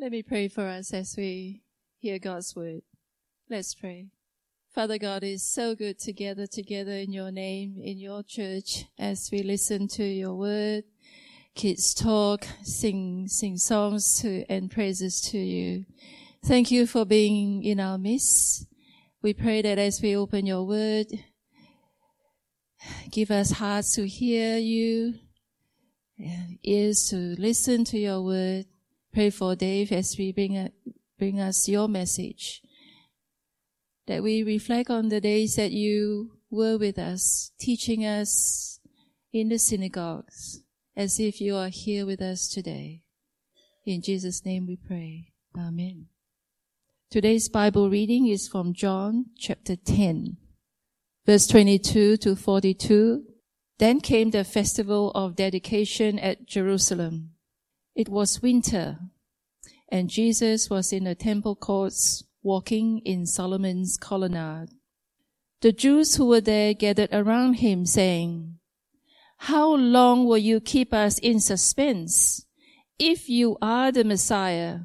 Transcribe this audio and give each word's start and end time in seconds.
Let 0.00 0.12
me 0.12 0.22
pray 0.22 0.48
for 0.48 0.66
us 0.66 0.94
as 0.94 1.14
we 1.14 1.60
hear 1.98 2.18
God's 2.18 2.56
word. 2.56 2.80
Let's 3.50 3.74
pray. 3.74 4.06
Father 4.74 4.96
God, 4.96 5.22
it's 5.22 5.42
so 5.42 5.74
good 5.74 5.98
to 5.98 6.14
gather 6.14 6.46
together 6.46 6.92
in 6.92 7.12
your 7.12 7.30
name, 7.30 7.78
in 7.84 7.98
your 7.98 8.22
church, 8.22 8.86
as 8.98 9.28
we 9.30 9.42
listen 9.42 9.88
to 9.88 10.02
your 10.02 10.34
word. 10.34 10.84
Kids 11.54 11.92
talk, 11.92 12.46
sing, 12.62 13.28
sing 13.28 13.58
songs 13.58 14.18
to, 14.22 14.46
and 14.48 14.70
praises 14.70 15.20
to 15.32 15.38
you. 15.38 15.84
Thank 16.46 16.70
you 16.70 16.86
for 16.86 17.04
being 17.04 17.62
in 17.62 17.78
our 17.78 17.98
midst. 17.98 18.64
We 19.20 19.34
pray 19.34 19.60
that 19.60 19.78
as 19.78 20.00
we 20.00 20.16
open 20.16 20.46
your 20.46 20.66
word, 20.66 21.08
give 23.10 23.30
us 23.30 23.50
hearts 23.50 23.94
to 23.96 24.08
hear 24.08 24.56
you, 24.56 25.16
and 26.18 26.58
ears 26.62 27.06
to 27.10 27.16
listen 27.38 27.84
to 27.84 27.98
your 27.98 28.22
word. 28.22 28.64
Pray 29.12 29.30
for 29.30 29.56
Dave 29.56 29.90
as 29.90 30.16
we 30.16 30.30
bring, 30.30 30.56
a, 30.56 30.70
bring 31.18 31.40
us 31.40 31.68
your 31.68 31.88
message. 31.88 32.62
That 34.06 34.22
we 34.22 34.42
reflect 34.42 34.88
on 34.88 35.08
the 35.08 35.20
days 35.20 35.56
that 35.56 35.72
you 35.72 36.38
were 36.48 36.78
with 36.78 36.98
us, 36.98 37.50
teaching 37.58 38.04
us 38.06 38.78
in 39.32 39.48
the 39.48 39.58
synagogues, 39.58 40.62
as 40.96 41.18
if 41.18 41.40
you 41.40 41.56
are 41.56 41.68
here 41.68 42.06
with 42.06 42.20
us 42.20 42.48
today. 42.48 43.02
In 43.84 44.02
Jesus' 44.02 44.44
name 44.44 44.66
we 44.66 44.76
pray. 44.76 45.32
Amen. 45.58 46.06
Today's 47.10 47.48
Bible 47.48 47.90
reading 47.90 48.28
is 48.28 48.46
from 48.46 48.72
John 48.72 49.26
chapter 49.36 49.74
10, 49.74 50.36
verse 51.26 51.48
22 51.48 52.16
to 52.18 52.36
42. 52.36 53.24
Then 53.78 54.00
came 54.00 54.30
the 54.30 54.44
festival 54.44 55.10
of 55.12 55.34
dedication 55.34 56.20
at 56.20 56.46
Jerusalem. 56.46 57.30
It 57.94 58.08
was 58.08 58.42
winter, 58.42 58.98
and 59.88 60.08
Jesus 60.08 60.70
was 60.70 60.92
in 60.92 61.04
the 61.04 61.14
temple 61.14 61.56
courts 61.56 62.24
walking 62.42 63.00
in 63.00 63.26
Solomon's 63.26 63.96
colonnade. 63.96 64.70
The 65.60 65.72
Jews 65.72 66.16
who 66.16 66.26
were 66.26 66.40
there 66.40 66.72
gathered 66.72 67.10
around 67.12 67.54
him 67.54 67.84
saying, 67.84 68.58
How 69.38 69.74
long 69.74 70.24
will 70.26 70.38
you 70.38 70.60
keep 70.60 70.94
us 70.94 71.18
in 71.18 71.40
suspense? 71.40 72.46
If 72.98 73.28
you 73.28 73.58
are 73.60 73.92
the 73.92 74.04
Messiah, 74.04 74.80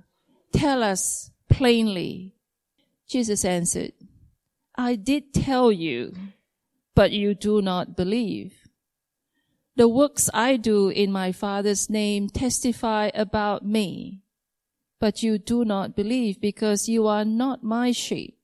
tell 0.51 0.83
us 0.83 1.31
plainly. 1.49 2.33
Jesus 3.07 3.45
answered, 3.45 3.93
I 4.75 4.95
did 4.95 5.33
tell 5.33 5.71
you, 5.71 6.13
but 6.95 7.11
you 7.11 7.35
do 7.35 7.61
not 7.61 7.95
believe. 7.95 8.64
The 9.77 9.89
works 9.89 10.29
I 10.33 10.55
do 10.55 10.87
in 10.87 11.11
my 11.11 11.33
Father's 11.33 11.89
name 11.89 12.29
testify 12.29 13.09
about 13.13 13.65
me, 13.65 14.21
but 15.01 15.21
you 15.21 15.37
do 15.37 15.65
not 15.65 15.97
believe 15.97 16.39
because 16.39 16.87
you 16.87 17.07
are 17.07 17.25
not 17.25 17.61
my 17.61 17.91
sheep. 17.91 18.37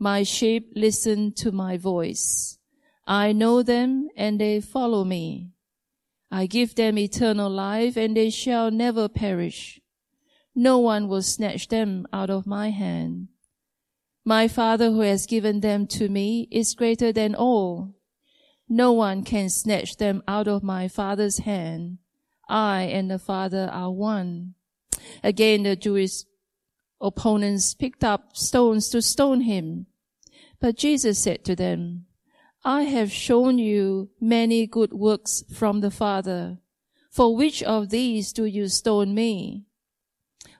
My 0.00 0.24
sheep 0.24 0.72
listen 0.74 1.30
to 1.34 1.52
my 1.52 1.76
voice. 1.76 2.58
I 3.06 3.30
know 3.30 3.62
them 3.62 4.08
and 4.16 4.40
they 4.40 4.60
follow 4.60 5.04
me. 5.04 5.52
I 6.28 6.46
give 6.46 6.74
them 6.74 6.98
eternal 6.98 7.48
life 7.48 7.96
and 7.96 8.16
they 8.16 8.30
shall 8.30 8.72
never 8.72 9.08
perish. 9.08 9.80
No 10.56 10.78
one 10.78 11.06
will 11.06 11.22
snatch 11.22 11.68
them 11.68 12.04
out 12.12 12.30
of 12.30 12.48
my 12.48 12.70
hand. 12.70 13.28
My 14.24 14.48
Father 14.48 14.90
who 14.90 15.00
has 15.00 15.26
given 15.26 15.60
them 15.60 15.86
to 15.88 16.08
me 16.08 16.48
is 16.50 16.74
greater 16.74 17.12
than 17.12 17.36
all 17.36 17.94
no 18.72 18.90
one 18.90 19.22
can 19.22 19.50
snatch 19.50 19.98
them 19.98 20.22
out 20.26 20.48
of 20.48 20.62
my 20.62 20.88
Father's 20.88 21.40
hand. 21.40 21.98
I 22.48 22.84
and 22.84 23.10
the 23.10 23.18
Father 23.18 23.68
are 23.70 23.90
one. 23.90 24.54
Again, 25.22 25.64
the 25.64 25.76
Jewish 25.76 26.24
opponents 26.98 27.74
picked 27.74 28.02
up 28.02 28.34
stones 28.34 28.88
to 28.88 29.02
stone 29.02 29.42
him. 29.42 29.88
But 30.58 30.78
Jesus 30.78 31.18
said 31.18 31.44
to 31.44 31.54
them, 31.54 32.06
I 32.64 32.84
have 32.84 33.12
shown 33.12 33.58
you 33.58 34.08
many 34.18 34.66
good 34.66 34.94
works 34.94 35.44
from 35.52 35.80
the 35.80 35.90
Father. 35.90 36.58
For 37.10 37.36
which 37.36 37.62
of 37.62 37.90
these 37.90 38.32
do 38.32 38.46
you 38.46 38.68
stone 38.68 39.14
me? 39.14 39.66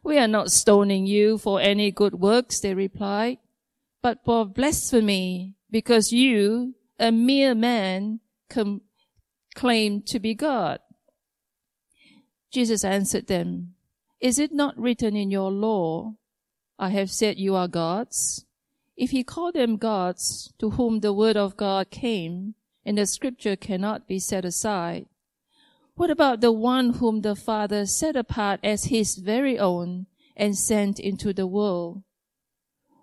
We 0.04 0.18
are 0.18 0.28
not 0.28 0.52
stoning 0.52 1.06
you 1.06 1.38
for 1.38 1.62
any 1.62 1.90
good 1.90 2.16
works, 2.16 2.60
they 2.60 2.74
replied, 2.74 3.38
but 4.02 4.18
for 4.22 4.44
blasphemy, 4.44 5.54
because 5.70 6.12
you, 6.12 6.74
a 7.02 7.10
mere 7.10 7.52
man 7.52 8.20
com- 8.48 8.80
claimed 9.56 10.06
to 10.06 10.20
be 10.20 10.34
God? 10.34 10.78
Jesus 12.52 12.84
answered 12.84 13.26
them, 13.26 13.74
Is 14.20 14.38
it 14.38 14.52
not 14.52 14.78
written 14.78 15.16
in 15.16 15.30
your 15.30 15.50
law, 15.50 16.14
I 16.78 16.90
have 16.90 17.10
said 17.10 17.38
you 17.38 17.56
are 17.56 17.66
gods? 17.66 18.44
If 18.96 19.10
he 19.10 19.24
called 19.24 19.54
them 19.54 19.78
gods 19.78 20.52
to 20.60 20.70
whom 20.70 21.00
the 21.00 21.12
word 21.12 21.36
of 21.36 21.56
God 21.56 21.90
came, 21.90 22.54
and 22.84 22.98
the 22.98 23.06
scripture 23.06 23.56
cannot 23.56 24.06
be 24.06 24.20
set 24.20 24.44
aside, 24.44 25.06
what 25.94 26.10
about 26.10 26.40
the 26.40 26.52
one 26.52 26.94
whom 26.94 27.22
the 27.22 27.34
Father 27.34 27.84
set 27.84 28.14
apart 28.14 28.60
as 28.62 28.84
his 28.84 29.16
very 29.16 29.58
own 29.58 30.06
and 30.36 30.56
sent 30.56 31.00
into 31.00 31.32
the 31.32 31.48
world? 31.48 32.04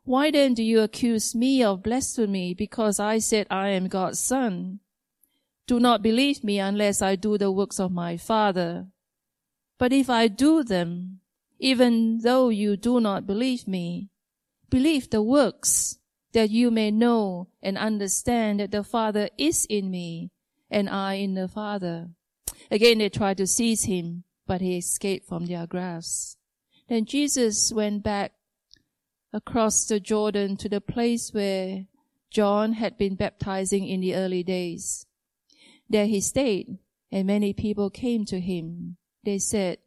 Why 0.10 0.32
then 0.32 0.56
do 0.56 0.64
you 0.64 0.82
accuse 0.82 1.36
me 1.36 1.62
of 1.62 1.84
blasphemy 1.84 2.56
because 2.56 3.00
I 3.00 3.20
said 3.20 3.46
I 3.52 3.70
am 3.70 3.88
God's 3.88 4.20
son? 4.20 4.80
Do 5.68 5.80
not 5.80 6.02
believe 6.02 6.44
me 6.44 6.58
unless 6.58 7.04
I 7.04 7.16
do 7.16 7.38
the 7.38 7.52
works 7.52 7.80
of 7.80 7.92
my 7.92 8.18
Father. 8.18 8.88
But 9.78 9.94
if 9.94 10.10
I 10.10 10.28
do 10.28 10.64
them, 10.64 11.20
even 11.60 12.22
though 12.22 12.50
you 12.50 12.76
do 12.76 13.00
not 13.00 13.28
believe 13.28 13.68
me, 13.68 14.10
believe 14.72 15.12
the 15.12 15.22
works 15.22 16.00
that 16.34 16.50
you 16.50 16.72
may 16.72 16.90
know 16.90 17.50
and 17.62 17.78
understand 17.78 18.62
that 18.62 18.72
the 18.72 18.84
Father 18.84 19.30
is 19.38 19.68
in 19.70 19.92
me 19.92 20.32
and 20.72 20.90
I 20.90 21.22
in 21.22 21.36
the 21.36 21.48
Father. 21.48 22.10
Again, 22.72 22.98
they 22.98 23.10
tried 23.10 23.38
to 23.38 23.46
seize 23.46 23.84
him, 23.84 24.24
but 24.48 24.60
he 24.60 24.80
escaped 24.80 25.28
from 25.28 25.46
their 25.46 25.68
grasp. 25.68 26.40
Then 26.88 27.06
Jesus 27.06 27.72
went 27.72 28.02
back 28.02 28.32
across 29.32 29.86
the 29.86 30.00
Jordan 30.00 30.58
to 30.58 30.70
the 30.70 30.82
place 30.82 31.34
where 31.34 31.86
John 32.32 32.74
had 32.74 32.98
been 32.98 33.16
baptizing 33.16 33.88
in 33.88 34.02
the 34.02 34.16
early 34.16 34.44
days. 34.44 35.06
There 35.90 36.06
he 36.06 36.22
stayed, 36.22 36.78
and 37.12 37.28
many 37.28 37.54
people 37.54 37.90
came 37.90 38.26
to 38.26 38.40
him. 38.40 38.98
They 39.24 39.40
said, 39.40 39.80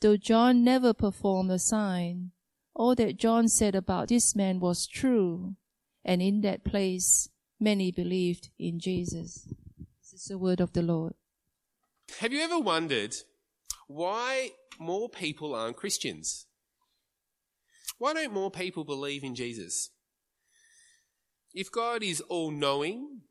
Though 0.00 0.16
John 0.16 0.64
never 0.64 0.92
performed 0.92 1.50
a 1.50 1.58
sign, 1.58 2.32
all 2.74 2.94
that 2.96 3.16
John 3.16 3.48
said 3.48 3.74
about 3.74 4.08
this 4.08 4.36
man 4.36 4.60
was 4.60 4.86
true, 4.86 5.56
and 6.04 6.22
in 6.22 6.40
that 6.42 6.64
place 6.64 7.28
many 7.60 7.90
believed 7.90 8.50
in 8.58 8.78
Jesus. 8.78 9.52
This 10.00 10.12
is 10.22 10.24
the 10.28 10.38
word 10.38 10.60
of 10.60 10.72
the 10.72 10.82
Lord. 10.82 11.14
Have 12.20 12.32
you 12.32 12.40
ever 12.40 12.58
wondered 12.58 13.14
why 13.86 14.50
more 14.78 15.08
people 15.08 15.54
aren't 15.54 15.76
Christians? 15.76 16.46
Why 17.98 18.14
don't 18.14 18.32
more 18.32 18.50
people 18.50 18.84
believe 18.84 19.24
in 19.24 19.34
Jesus? 19.34 19.90
If 21.52 21.70
God 21.70 22.02
is 22.02 22.20
all 22.22 22.50
knowing, 22.50 23.22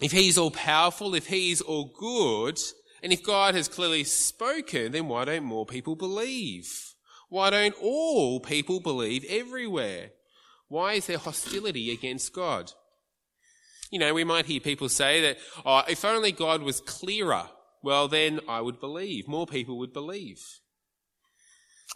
if 0.00 0.12
He 0.12 0.28
is 0.28 0.38
all 0.38 0.50
powerful, 0.50 1.14
if 1.14 1.26
He 1.26 1.50
is 1.50 1.60
all 1.60 1.92
good, 1.98 2.58
and 3.02 3.12
if 3.12 3.22
God 3.22 3.54
has 3.54 3.68
clearly 3.68 4.04
spoken, 4.04 4.92
then 4.92 5.08
why 5.08 5.24
don't 5.24 5.44
more 5.44 5.66
people 5.66 5.96
believe? 5.96 6.94
Why 7.28 7.50
don't 7.50 7.74
all 7.80 8.40
people 8.40 8.80
believe 8.80 9.24
everywhere? 9.28 10.10
Why 10.68 10.94
is 10.94 11.06
there 11.06 11.18
hostility 11.18 11.90
against 11.90 12.32
God? 12.32 12.72
You 13.90 13.98
know, 13.98 14.12
we 14.12 14.24
might 14.24 14.46
hear 14.46 14.60
people 14.60 14.88
say 14.88 15.20
that, 15.22 15.38
oh, 15.64 15.82
if 15.88 16.04
only 16.04 16.32
God 16.32 16.62
was 16.62 16.80
clearer, 16.80 17.48
well, 17.82 18.08
then 18.08 18.40
I 18.48 18.60
would 18.60 18.80
believe. 18.80 19.28
More 19.28 19.46
people 19.46 19.78
would 19.78 19.92
believe. 19.92 20.42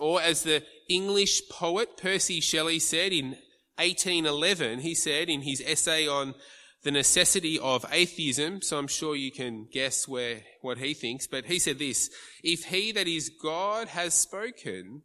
Or 0.00 0.20
as 0.20 0.42
the 0.42 0.64
English 0.88 1.48
poet 1.50 1.96
Percy 1.96 2.40
Shelley 2.40 2.78
said 2.78 3.12
in 3.12 3.36
1811, 3.76 4.80
he 4.80 4.94
said 4.94 5.28
in 5.28 5.42
his 5.42 5.62
essay 5.66 6.06
on 6.06 6.34
the 6.82 6.90
necessity 6.90 7.58
of 7.58 7.86
atheism, 7.92 8.60
so 8.60 8.78
I'm 8.78 8.88
sure 8.88 9.14
you 9.14 9.30
can 9.30 9.68
guess 9.72 10.08
where, 10.08 10.42
what 10.62 10.78
he 10.78 10.94
thinks, 10.94 11.26
but 11.26 11.44
he 11.44 11.58
said 11.58 11.78
this, 11.78 12.10
if 12.42 12.64
he 12.64 12.90
that 12.92 13.06
is 13.06 13.30
God 13.30 13.88
has 13.88 14.14
spoken, 14.14 15.02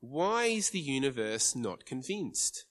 why 0.00 0.44
is 0.46 0.70
the 0.70 0.80
universe 0.80 1.56
not 1.56 1.86
convinced? 1.86 2.64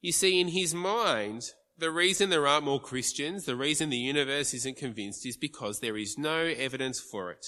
You 0.00 0.12
see, 0.12 0.40
in 0.40 0.48
his 0.48 0.72
mind, 0.72 1.50
the 1.76 1.90
reason 1.90 2.30
there 2.30 2.46
aren't 2.46 2.64
more 2.64 2.80
Christians, 2.80 3.44
the 3.44 3.56
reason 3.56 3.90
the 3.90 3.96
universe 3.96 4.54
isn't 4.54 4.76
convinced 4.76 5.26
is 5.26 5.36
because 5.36 5.80
there 5.80 5.96
is 5.96 6.16
no 6.16 6.38
evidence 6.42 7.00
for 7.00 7.30
it. 7.32 7.44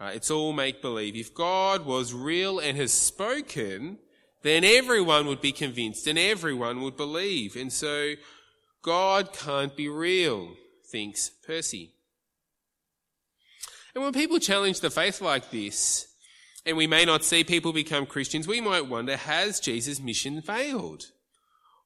It's 0.00 0.30
all 0.30 0.52
make 0.52 0.82
believe. 0.82 1.14
If 1.14 1.32
God 1.32 1.86
was 1.86 2.12
real 2.12 2.58
and 2.58 2.76
has 2.76 2.92
spoken, 2.92 3.98
then 4.42 4.64
everyone 4.64 5.26
would 5.26 5.40
be 5.40 5.52
convinced 5.52 6.06
and 6.06 6.18
everyone 6.18 6.82
would 6.82 6.96
believe. 6.96 7.54
And 7.54 7.72
so 7.72 8.14
God 8.82 9.32
can't 9.32 9.76
be 9.76 9.88
real, 9.88 10.54
thinks 10.90 11.30
Percy. 11.46 11.92
And 13.94 14.02
when 14.02 14.12
people 14.12 14.38
challenge 14.38 14.80
the 14.80 14.90
faith 14.90 15.20
like 15.20 15.50
this, 15.50 16.08
and 16.64 16.76
we 16.76 16.86
may 16.86 17.04
not 17.04 17.24
see 17.24 17.44
people 17.44 17.72
become 17.72 18.06
Christians, 18.06 18.48
we 18.48 18.60
might 18.60 18.88
wonder, 18.88 19.16
has 19.16 19.60
Jesus' 19.60 20.00
mission 20.00 20.42
failed? 20.42 21.04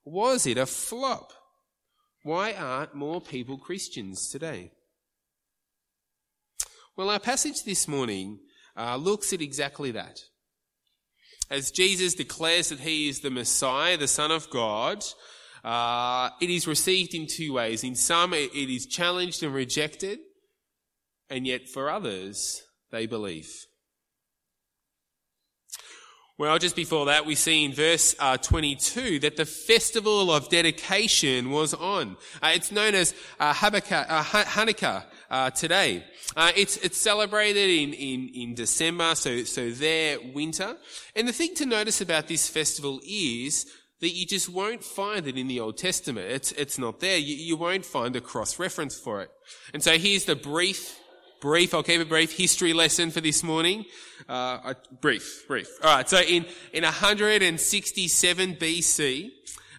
Was 0.05 0.47
it 0.47 0.57
a 0.57 0.67
flop? 0.67 1.33
Why 2.23 2.53
aren't 2.55 2.95
more 2.95 3.21
people 3.21 3.59
Christians 3.59 4.29
today? 4.31 4.73
Well, 6.97 7.11
our 7.11 7.21
passage 7.21 7.65
this 7.65 7.87
morning 7.87 8.39
uh, 8.75 8.97
looks 8.97 9.35
at 9.35 9.43
exactly 9.43 9.91
that. 9.91 10.19
As 11.51 11.71
Jesus 11.71 12.15
declares 12.15 12.71
that 12.71 12.81
he 12.81 13.11
is 13.11 13.21
the 13.21 13.29
Messiah, 13.31 13.99
the 13.99 14.09
Son 14.09 14.31
of 14.31 14.49
God, 14.49 15.05
uh, 15.63 16.31
it 16.41 16.49
is 16.49 16.67
received 16.67 17.13
in 17.13 17.27
two 17.27 17.53
ways. 17.53 17.85
In 17.85 17.97
some, 17.97 18.33
it 18.33 18.55
is 18.55 18.87
challenged 18.87 19.43
and 19.43 19.53
rejected, 19.53 20.21
and 21.29 21.47
yet 21.47 21.69
for 21.69 21.91
others, 21.91 22.63
they 22.91 23.05
believe. 23.05 23.51
Well, 26.39 26.59
just 26.59 26.77
before 26.77 27.07
that, 27.07 27.27
we 27.27 27.35
see 27.35 27.67
in 27.67 27.75
verse 27.75 28.15
uh, 28.19 28.39
22 28.39 29.21
that 29.21 29.37
the 29.37 29.45
festival 29.45 30.31
of 30.31 30.49
dedication 30.49 31.51
was 31.51 31.75
on. 31.75 32.17
Uh, 32.43 32.53
it's 32.55 32.73
known 32.73 32.95
as 32.95 33.15
uh, 33.39 33.45
uh 33.45 33.55
Hanukkah 33.55 35.05
uh, 35.31 35.51
today. 35.51 36.05
Uh, 36.37 36.53
it's 36.57 36.77
it's 36.79 36.99
celebrated 36.99 37.71
in, 37.71 37.93
in, 37.93 38.29
in 38.35 38.55
December, 38.55 39.15
so 39.15 39.45
so 39.45 39.71
their 39.71 40.19
winter. 40.35 40.77
And 41.15 41.27
the 41.29 41.33
thing 41.33 41.55
to 41.57 41.67
notice 41.67 42.01
about 42.01 42.29
this 42.29 42.49
festival 42.49 43.01
is 43.07 43.67
that 44.01 44.11
you 44.11 44.27
just 44.27 44.49
won't 44.49 44.85
find 44.85 45.27
it 45.27 45.37
in 45.37 45.49
the 45.49 45.61
Old 45.61 45.79
Testament. 45.79 46.31
It's 46.31 46.53
it's 46.53 46.79
not 46.79 47.01
there. 47.01 47.19
You, 47.19 47.37
you 47.37 47.57
won't 47.57 47.85
find 47.85 48.15
a 48.17 48.21
cross 48.21 48.59
reference 48.59 48.99
for 48.99 49.23
it. 49.23 49.31
And 49.73 49.83
so 49.83 49.99
here's 49.99 50.25
the 50.25 50.37
brief 50.37 50.99
brief, 51.41 51.75
I'll 51.75 51.83
keep 51.83 52.01
it 52.01 52.09
brief, 52.09 52.37
history 52.37 52.73
lesson 52.73 53.11
for 53.11 53.21
this 53.21 53.43
morning. 53.43 53.85
Uh, 54.29 54.75
brief, 55.01 55.47
brief. 55.47 55.69
Alright, 55.83 56.09
so 56.09 56.21
in, 56.21 56.47
in 56.73 56.83
167 56.83 58.55
BC, 58.57 59.31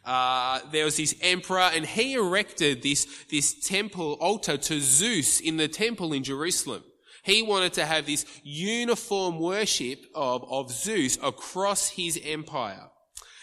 uh, 0.07 0.61
there 0.71 0.85
was 0.85 0.97
this 0.97 1.13
emperor 1.21 1.69
and 1.73 1.85
he 1.85 2.13
erected 2.13 2.81
this, 2.81 3.05
this 3.29 3.53
temple 3.67 4.13
altar 4.13 4.57
to 4.57 4.79
Zeus 4.79 5.39
in 5.39 5.57
the 5.57 5.67
temple 5.67 6.13
in 6.13 6.23
Jerusalem. 6.23 6.83
He 7.23 7.41
wanted 7.41 7.73
to 7.73 7.85
have 7.85 8.05
this 8.05 8.25
uniform 8.41 9.39
worship 9.39 10.05
of, 10.15 10.45
of 10.49 10.71
Zeus 10.71 11.17
across 11.21 11.89
his 11.89 12.17
empire. 12.23 12.89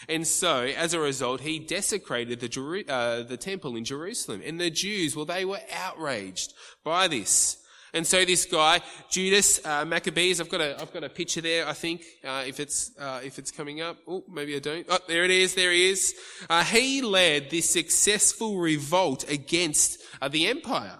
And 0.09 0.25
so, 0.25 0.63
as 0.63 0.93
a 0.93 0.99
result, 0.99 1.41
he 1.41 1.59
desecrated 1.59 2.39
the, 2.39 2.83
uh, 2.87 3.23
the 3.23 3.37
temple 3.37 3.75
in 3.75 3.85
Jerusalem. 3.85 4.41
And 4.43 4.59
the 4.59 4.71
Jews, 4.71 5.15
well, 5.15 5.25
they 5.25 5.45
were 5.45 5.61
outraged 5.71 6.53
by 6.83 7.07
this. 7.07 7.57
And 7.95 8.05
so 8.05 8.25
this 8.25 8.45
guy, 8.45 8.81
Judas 9.09 9.65
uh, 9.65 9.85
Maccabees, 9.85 10.41
I've 10.41 10.49
got 10.49 10.59
a, 10.59 10.81
I've 10.81 10.91
got 10.91 11.05
a 11.05 11.09
picture 11.09 11.39
there, 11.39 11.65
I 11.65 11.71
think, 11.71 12.03
uh, 12.25 12.43
if 12.45 12.59
it's, 12.59 12.91
uh, 12.99 13.21
if 13.23 13.39
it's 13.39 13.51
coming 13.51 13.79
up. 13.79 13.95
Oh, 14.05 14.21
maybe 14.29 14.53
I 14.53 14.59
don't. 14.59 14.85
Oh, 14.89 14.99
there 15.07 15.23
it 15.23 15.31
is, 15.31 15.55
there 15.55 15.71
he 15.71 15.91
is. 15.91 16.13
Uh, 16.49 16.65
he 16.65 17.01
led 17.01 17.49
this 17.49 17.69
successful 17.69 18.59
revolt 18.59 19.31
against 19.31 20.03
uh, 20.21 20.27
the 20.27 20.45
empire. 20.47 20.99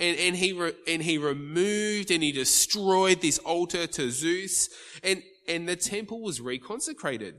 And, 0.00 0.18
and 0.18 0.34
he, 0.34 0.52
re- 0.52 0.74
and 0.88 1.00
he 1.00 1.18
removed 1.18 2.10
and 2.10 2.20
he 2.20 2.32
destroyed 2.32 3.20
this 3.20 3.38
altar 3.38 3.86
to 3.86 4.10
Zeus. 4.10 4.70
And, 5.04 5.22
and 5.46 5.68
the 5.68 5.76
temple 5.76 6.20
was 6.20 6.40
reconsecrated. 6.40 7.34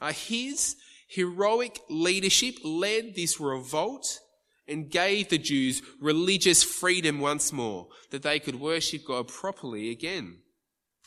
Uh, 0.00 0.12
his 0.12 0.76
heroic 1.08 1.80
leadership 1.90 2.54
led 2.62 3.16
this 3.16 3.40
revolt 3.40 4.20
and 4.68 4.90
gave 4.90 5.28
the 5.28 5.38
Jews 5.38 5.82
religious 6.00 6.62
freedom 6.62 7.20
once 7.20 7.52
more, 7.52 7.88
that 8.10 8.22
they 8.22 8.38
could 8.38 8.60
worship 8.60 9.06
God 9.06 9.28
properly 9.28 9.90
again. 9.90 10.38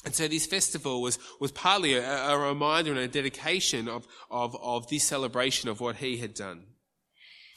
And 0.05 0.15
so 0.15 0.27
this 0.27 0.45
festival 0.45 1.01
was, 1.01 1.19
was 1.41 1.51
partly 1.51 1.95
a, 1.95 2.29
a 2.29 2.37
reminder 2.37 2.91
and 2.91 2.99
a 2.99 3.07
dedication 3.07 3.89
of, 3.89 4.07
of, 4.31 4.55
of 4.61 4.87
this 4.87 5.03
celebration 5.03 5.69
of 5.69 5.81
what 5.81 5.97
he 5.97 6.17
had 6.17 6.33
done. 6.33 6.63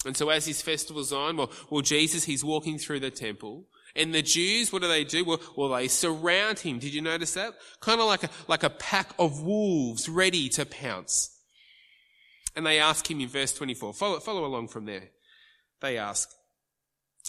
And 0.04 0.16
so 0.16 0.28
as 0.30 0.46
this 0.46 0.60
festival's 0.60 1.12
on, 1.12 1.36
well, 1.36 1.52
well, 1.70 1.82
Jesus, 1.82 2.24
he's 2.24 2.44
walking 2.44 2.78
through 2.78 3.00
the 3.00 3.10
temple. 3.10 3.68
And 3.94 4.12
the 4.12 4.22
Jews, 4.22 4.72
what 4.72 4.82
do 4.82 4.88
they 4.88 5.04
do? 5.04 5.24
Well, 5.24 5.40
well, 5.56 5.68
they 5.68 5.86
surround 5.86 6.58
him. 6.58 6.80
Did 6.80 6.94
you 6.94 7.02
notice 7.02 7.34
that? 7.34 7.54
Kind 7.80 8.00
of 8.00 8.06
like 8.06 8.24
a, 8.24 8.30
like 8.48 8.64
a 8.64 8.70
pack 8.70 9.10
of 9.18 9.42
wolves 9.42 10.08
ready 10.08 10.48
to 10.50 10.66
pounce. 10.66 11.38
And 12.56 12.66
they 12.66 12.80
ask 12.80 13.08
him 13.08 13.20
in 13.20 13.28
verse 13.28 13.52
24. 13.52 13.94
Follow, 13.94 14.18
follow 14.18 14.44
along 14.44 14.68
from 14.68 14.86
there. 14.86 15.10
They 15.82 15.98
ask, 15.98 16.30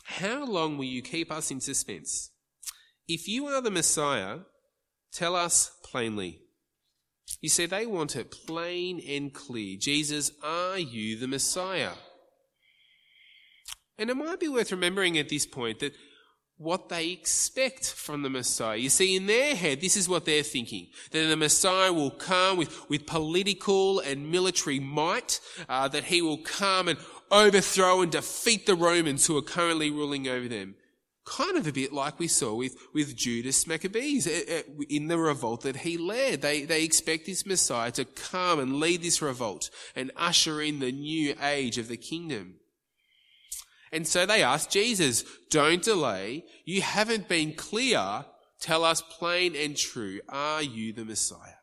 How 0.05 0.45
long 0.45 0.77
will 0.77 0.85
you 0.85 1.01
keep 1.01 1.31
us 1.31 1.51
in 1.51 1.59
suspense? 1.59 2.29
If 3.07 3.27
you 3.27 3.47
are 3.47 3.61
the 3.61 3.71
Messiah, 3.71 4.39
tell 5.11 5.35
us 5.35 5.71
plainly. 5.83 6.39
You 7.41 7.49
see, 7.49 7.65
they 7.65 7.85
want 7.85 8.15
it 8.15 8.31
plain 8.31 9.01
and 9.07 9.33
clear. 9.33 9.75
Jesus, 9.77 10.31
are 10.41 10.77
you 10.77 11.17
the 11.17 11.27
Messiah? 11.27 11.93
And 13.97 14.09
it 14.09 14.15
might 14.15 14.39
be 14.39 14.47
worth 14.47 14.71
remembering 14.71 15.17
at 15.17 15.29
this 15.29 15.45
point 15.45 15.79
that 15.79 15.93
what 16.57 16.89
they 16.89 17.09
expect 17.09 17.91
from 17.91 18.21
the 18.21 18.29
Messiah. 18.29 18.77
You 18.77 18.89
see, 18.89 19.15
in 19.15 19.25
their 19.25 19.55
head, 19.55 19.81
this 19.81 19.97
is 19.97 20.07
what 20.07 20.25
they're 20.25 20.43
thinking. 20.43 20.87
That 21.11 21.25
the 21.25 21.35
Messiah 21.35 21.91
will 21.91 22.11
come 22.11 22.57
with, 22.57 22.89
with 22.89 23.05
political 23.05 23.99
and 23.99 24.31
military 24.31 24.79
might, 24.79 25.39
uh, 25.67 25.87
that 25.89 26.05
he 26.05 26.21
will 26.21 26.37
come 26.37 26.87
and 26.87 26.99
overthrow 27.33 28.01
and 28.01 28.11
defeat 28.11 28.65
the 28.65 28.75
Romans 28.75 29.25
who 29.25 29.35
are 29.37 29.41
currently 29.41 29.89
ruling 29.89 30.27
over 30.27 30.47
them. 30.47 30.75
Kind 31.25 31.57
of 31.57 31.65
a 31.65 31.71
bit 31.71 31.93
like 31.93 32.19
we 32.19 32.27
saw 32.27 32.53
with, 32.53 32.75
with 32.93 33.15
Judas 33.15 33.65
Maccabees 33.65 34.27
eh, 34.27 34.43
eh, 34.47 34.61
in 34.89 35.07
the 35.07 35.17
revolt 35.17 35.61
that 35.61 35.77
he 35.77 35.97
led. 35.97 36.41
They, 36.41 36.63
they 36.63 36.83
expect 36.83 37.25
this 37.25 37.45
Messiah 37.45 37.91
to 37.91 38.05
come 38.05 38.59
and 38.59 38.79
lead 38.79 39.01
this 39.01 39.21
revolt 39.21 39.69
and 39.95 40.11
usher 40.17 40.61
in 40.61 40.79
the 40.79 40.91
new 40.91 41.33
age 41.41 41.77
of 41.77 41.87
the 41.87 41.97
kingdom. 41.97 42.55
And 43.93 44.07
so 44.07 44.25
they 44.25 44.43
ask 44.43 44.69
Jesus, 44.69 45.23
don't 45.49 45.81
delay. 45.81 46.43
You 46.65 46.81
haven't 46.81 47.29
been 47.29 47.53
clear. 47.53 48.25
Tell 48.59 48.83
us 48.83 49.01
plain 49.01 49.55
and 49.55 49.77
true. 49.77 50.19
Are 50.27 50.63
you 50.63 50.93
the 50.93 51.05
Messiah? 51.05 51.59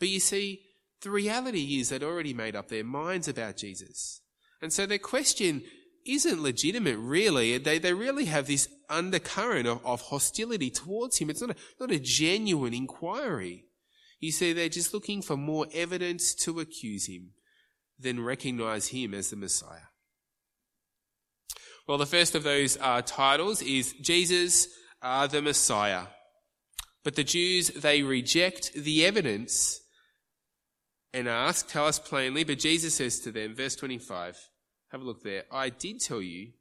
But 0.00 0.08
you 0.08 0.20
see, 0.20 0.62
the 1.02 1.10
reality 1.10 1.78
is 1.78 1.88
they'd 1.88 2.02
already 2.02 2.34
made 2.34 2.56
up 2.56 2.68
their 2.68 2.84
minds 2.84 3.28
about 3.28 3.56
Jesus. 3.56 4.20
And 4.60 4.72
so 4.72 4.86
their 4.86 4.98
question 4.98 5.62
isn't 6.06 6.42
legitimate, 6.42 6.96
really. 6.98 7.58
They, 7.58 7.78
they 7.78 7.92
really 7.92 8.24
have 8.24 8.46
this 8.46 8.68
undercurrent 8.88 9.68
of, 9.68 9.84
of 9.84 10.00
hostility 10.00 10.70
towards 10.70 11.18
him. 11.18 11.30
It's 11.30 11.40
not 11.40 11.50
a, 11.50 11.56
not 11.78 11.90
a 11.90 12.00
genuine 12.00 12.74
inquiry. 12.74 13.64
You 14.20 14.32
see, 14.32 14.52
they're 14.52 14.68
just 14.68 14.92
looking 14.92 15.22
for 15.22 15.36
more 15.36 15.66
evidence 15.72 16.34
to 16.36 16.60
accuse 16.60 17.06
him 17.06 17.30
than 17.98 18.24
recognize 18.24 18.88
him 18.88 19.14
as 19.14 19.30
the 19.30 19.36
Messiah. 19.36 19.88
Well, 21.86 21.98
the 21.98 22.06
first 22.06 22.34
of 22.34 22.42
those 22.42 22.76
uh, 22.80 23.02
titles 23.02 23.62
is 23.62 23.94
Jesus 23.94 24.68
uh, 25.00 25.26
the 25.26 25.40
Messiah. 25.40 26.06
But 27.04 27.14
the 27.14 27.24
Jews, 27.24 27.68
they 27.68 28.02
reject 28.02 28.74
the 28.74 29.06
evidence 29.06 29.80
and 31.18 31.28
ask, 31.28 31.68
tell 31.68 31.86
us 31.86 31.98
plainly. 31.98 32.44
But 32.44 32.58
Jesus 32.58 32.94
says 32.94 33.20
to 33.20 33.32
them, 33.32 33.54
verse 33.54 33.76
25, 33.76 34.38
have 34.90 35.00
a 35.00 35.04
look 35.04 35.22
there. 35.22 35.44
I 35.52 35.70
did 35.70 36.00
tell 36.00 36.22
you, 36.22 36.52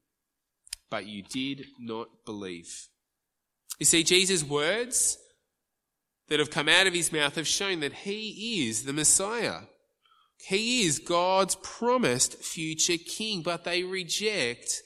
but 0.89 1.05
you 1.05 1.23
did 1.23 1.65
not 1.79 2.07
believe. 2.25 2.87
You 3.79 3.85
see, 3.85 4.03
Jesus' 4.03 4.43
words 4.43 5.17
that 6.29 6.39
have 6.39 6.51
come 6.51 6.67
out 6.67 6.87
of 6.87 6.93
his 6.93 7.11
mouth 7.11 7.35
have 7.35 7.47
shown 7.47 7.79
that 7.81 7.93
he 7.93 8.67
is 8.67 8.83
the 8.83 8.93
Messiah. 8.93 9.61
He 10.39 10.85
is 10.85 10.99
God's 10.99 11.55
promised 11.55 12.35
future 12.35 12.97
king, 12.97 13.41
but 13.41 13.63
they 13.63 13.83
reject 13.83 14.81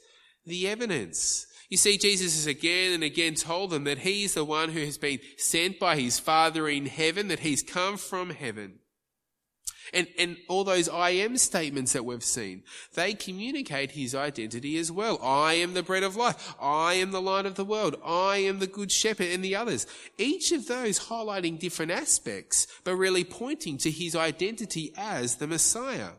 the 0.45 0.67
evidence. 0.67 1.45
You 1.69 1.77
see, 1.77 1.97
Jesus 1.97 2.35
has 2.35 2.47
again 2.47 2.93
and 2.93 3.03
again 3.03 3.35
told 3.35 3.69
them 3.69 3.85
that 3.85 3.99
he 3.99 4.23
is 4.23 4.33
the 4.33 4.43
one 4.43 4.69
who 4.69 4.81
has 4.81 4.97
been 4.97 5.19
sent 5.37 5.79
by 5.79 5.95
his 5.95 6.19
Father 6.19 6.67
in 6.67 6.85
heaven, 6.85 7.29
that 7.29 7.39
he's 7.39 7.63
come 7.63 7.97
from 7.97 8.29
heaven. 8.31 8.79
And, 9.93 10.07
and 10.17 10.37
all 10.47 10.63
those 10.63 10.87
I 10.87 11.09
am 11.09 11.37
statements 11.37 11.93
that 11.93 12.05
we've 12.05 12.23
seen, 12.23 12.63
they 12.93 13.13
communicate 13.13 13.91
his 13.91 14.15
identity 14.15 14.77
as 14.77 14.91
well. 14.91 15.21
I 15.21 15.55
am 15.55 15.73
the 15.73 15.83
bread 15.83 16.03
of 16.03 16.15
life. 16.15 16.55
I 16.61 16.93
am 16.93 17.11
the 17.11 17.21
light 17.21 17.45
of 17.45 17.55
the 17.55 17.65
world. 17.65 17.97
I 18.05 18.37
am 18.37 18.59
the 18.59 18.67
good 18.67 18.91
shepherd 18.91 19.27
and 19.27 19.43
the 19.43 19.55
others. 19.55 19.85
Each 20.17 20.51
of 20.53 20.67
those 20.67 21.07
highlighting 21.07 21.59
different 21.59 21.91
aspects, 21.91 22.67
but 22.83 22.95
really 22.95 23.25
pointing 23.25 23.77
to 23.79 23.91
his 23.91 24.15
identity 24.15 24.93
as 24.97 25.35
the 25.35 25.47
Messiah. 25.47 26.11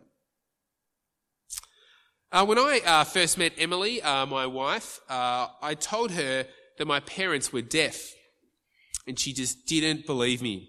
Uh, 2.31 2.47
when 2.47 2.59
I 2.59 2.81
uh, 2.87 3.05
first 3.05 3.37
met 3.37 3.53
Emily, 3.59 4.01
uh, 4.01 4.25
my 4.25 4.47
wife, 4.47 5.01
uh, 5.09 5.49
I 5.61 5.75
told 5.75 6.13
her 6.13 6.47
that 6.79 6.87
my 6.87 7.01
parents 7.01 7.53
were 7.53 7.61
deaf, 7.61 8.15
and 9.07 9.19
she 9.19 9.35
just 9.35 9.67
didn't 9.67 10.07
believe 10.07 10.41
me. 10.41 10.69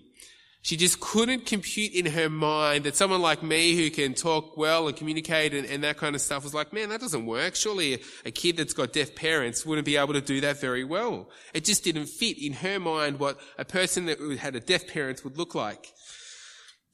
She 0.64 0.78
just 0.78 1.02
couldn't 1.02 1.46
compute 1.46 1.94
in 1.94 2.06
her 2.06 2.30
mind 2.30 2.86
that 2.86 2.96
someone 2.96 3.22
like 3.22 3.44
me 3.44 3.76
who 3.76 3.90
can 3.90 4.14
talk 4.14 4.56
well 4.56 4.88
and 4.88 4.96
communicate 4.96 5.54
and, 5.54 5.68
and 5.68 5.84
that 5.84 5.98
kind 5.98 6.16
of 6.16 6.22
stuff 6.22 6.46
was 6.46 6.54
like, 6.54 6.72
man, 6.72 6.88
that 6.88 7.02
doesn't 7.02 7.26
work. 7.26 7.56
Surely 7.56 7.96
a, 7.96 8.00
a, 8.28 8.32
kid 8.32 8.56
that's 8.56 8.74
got 8.74 8.94
deaf 8.94 9.14
parents 9.14 9.66
wouldn't 9.66 9.86
be 9.86 9.98
able 9.98 10.14
to 10.14 10.22
do 10.22 10.40
that 10.40 10.62
very 10.62 10.86
well. 10.86 11.30
It 11.54 11.66
just 11.66 11.84
didn't 11.84 12.06
fit 12.06 12.42
in 12.42 12.54
her 12.54 12.80
mind 12.80 13.20
what 13.20 13.42
a 13.58 13.66
person 13.66 14.06
that 14.06 14.22
had 14.40 14.56
a 14.56 14.62
deaf 14.62 14.88
parent 14.88 15.26
would 15.26 15.38
look 15.38 15.54
like. 15.54 15.92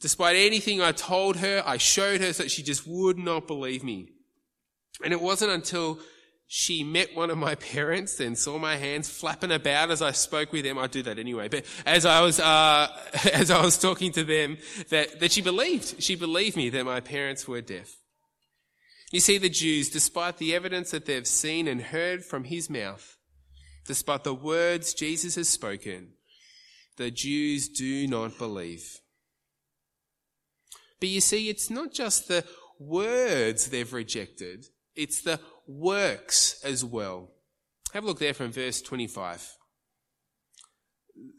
Despite 0.01 0.35
anything 0.35 0.81
I 0.81 0.91
told 0.91 1.37
her, 1.37 1.61
I 1.63 1.77
showed 1.77 2.21
her 2.21 2.31
that 2.31 2.49
she 2.49 2.63
just 2.63 2.87
would 2.87 3.19
not 3.19 3.45
believe 3.45 3.83
me. 3.83 4.09
And 5.03 5.13
it 5.13 5.21
wasn't 5.21 5.51
until 5.51 5.99
she 6.51 6.83
met 6.83 7.15
one 7.15 7.29
of 7.29 7.37
my 7.37 7.53
parents 7.73 8.19
and 8.19 8.35
saw 8.35 8.57
my 8.57 8.75
hands 8.75 9.07
flapping 9.07 9.51
about 9.51 9.91
as 9.91 10.01
I 10.01 10.11
spoke 10.11 10.51
with 10.51 10.63
them. 10.63 10.79
I 10.79 10.87
do 10.87 11.03
that 11.03 11.19
anyway, 11.19 11.47
but 11.47 11.63
as 11.85 12.05
I 12.07 12.21
was, 12.21 12.39
uh, 12.39 12.87
as 13.33 13.51
I 13.51 13.63
was 13.63 13.77
talking 13.77 14.11
to 14.13 14.23
them, 14.23 14.57
that, 14.89 15.19
that 15.19 15.31
she 15.31 15.43
believed, 15.43 16.01
she 16.01 16.15
believed 16.15 16.57
me 16.57 16.69
that 16.71 16.85
my 16.85 17.01
parents 17.01 17.47
were 17.47 17.61
deaf. 17.61 17.95
You 19.11 19.19
see, 19.19 19.37
the 19.37 19.49
Jews, 19.49 19.89
despite 19.89 20.37
the 20.37 20.55
evidence 20.55 20.89
that 20.89 21.05
they've 21.05 21.25
seen 21.25 21.67
and 21.67 21.81
heard 21.81 22.25
from 22.25 22.45
his 22.45 22.67
mouth, 22.67 23.17
despite 23.85 24.23
the 24.23 24.33
words 24.33 24.95
Jesus 24.95 25.35
has 25.35 25.49
spoken, 25.49 26.13
the 26.97 27.11
Jews 27.11 27.69
do 27.69 28.07
not 28.07 28.39
believe. 28.39 28.99
But 30.99 31.09
you 31.09 31.21
see, 31.21 31.47
it's 31.47 31.69
not 31.69 31.93
just 31.93 32.27
the 32.27 32.43
words 32.79 33.67
they've 33.67 33.93
rejected, 33.93 34.65
it's 34.95 35.21
the 35.21 35.39
works 35.69 36.59
as 36.63 36.83
well. 36.83 37.29
Have 37.93 38.03
a 38.03 38.07
look 38.07 38.19
there 38.19 38.33
from 38.33 38.51
verse 38.51 38.81
25. 38.81 39.55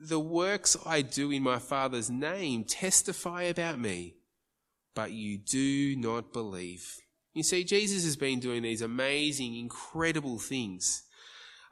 The 0.02 0.20
works 0.20 0.76
I 0.86 1.02
do 1.02 1.30
in 1.30 1.42
my 1.42 1.58
Father's 1.58 2.10
name 2.10 2.64
testify 2.64 3.42
about 3.42 3.80
me, 3.80 4.16
but 4.94 5.10
you 5.10 5.38
do 5.38 5.96
not 5.96 6.32
believe. 6.32 6.96
You 7.34 7.42
see, 7.42 7.64
Jesus 7.64 8.04
has 8.04 8.16
been 8.16 8.40
doing 8.40 8.62
these 8.62 8.82
amazing, 8.82 9.56
incredible 9.56 10.38
things. 10.38 11.02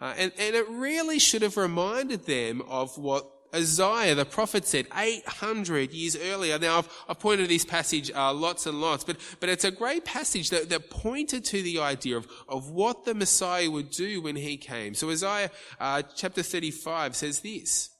Uh, 0.00 0.14
and, 0.16 0.32
and 0.38 0.54
it 0.54 0.68
really 0.68 1.18
should 1.18 1.42
have 1.42 1.56
reminded 1.56 2.26
them 2.26 2.62
of 2.62 2.96
what 2.96 3.30
Isaiah, 3.54 4.14
the 4.14 4.24
prophet 4.24 4.66
said 4.66 4.86
800 4.94 5.92
years 5.92 6.16
earlier. 6.16 6.58
Now, 6.58 6.78
I've, 6.78 7.04
I've 7.08 7.18
pointed 7.18 7.44
to 7.44 7.48
this 7.48 7.64
passage 7.64 8.10
uh, 8.14 8.32
lots 8.32 8.66
and 8.66 8.80
lots, 8.80 9.04
but, 9.04 9.16
but 9.40 9.48
it's 9.48 9.64
a 9.64 9.70
great 9.70 10.04
passage 10.04 10.50
that, 10.50 10.68
that 10.68 10.90
pointed 10.90 11.44
to 11.46 11.62
the 11.62 11.78
idea 11.78 12.16
of, 12.16 12.28
of 12.48 12.70
what 12.70 13.04
the 13.04 13.14
Messiah 13.14 13.70
would 13.70 13.90
do 13.90 14.20
when 14.20 14.36
he 14.36 14.56
came. 14.56 14.94
So 14.94 15.10
Isaiah 15.10 15.50
uh, 15.80 16.02
chapter 16.14 16.42
35 16.42 17.16
says 17.16 17.40
this. 17.40 17.90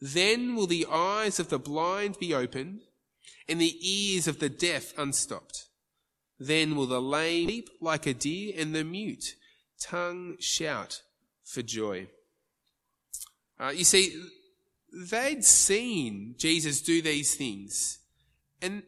Then 0.00 0.54
will 0.54 0.66
the 0.66 0.86
eyes 0.90 1.40
of 1.40 1.48
the 1.48 1.58
blind 1.58 2.18
be 2.18 2.34
opened 2.34 2.80
and 3.48 3.60
the 3.60 3.76
ears 3.80 4.26
of 4.26 4.38
the 4.38 4.48
deaf 4.48 4.96
unstopped. 4.98 5.66
Then 6.38 6.76
will 6.76 6.86
the 6.86 7.00
lame 7.00 7.46
leap 7.46 7.70
like 7.80 8.06
a 8.06 8.14
deer 8.14 8.54
and 8.58 8.74
the 8.74 8.84
mute 8.84 9.36
tongue 9.80 10.36
shout 10.40 11.02
for 11.44 11.62
joy. 11.62 12.08
Uh, 13.58 13.72
you 13.74 13.84
see, 13.84 14.20
they'd 14.94 15.44
seen 15.44 16.34
Jesus 16.38 16.80
do 16.80 17.02
these 17.02 17.34
things. 17.34 17.98
And, 18.62 18.82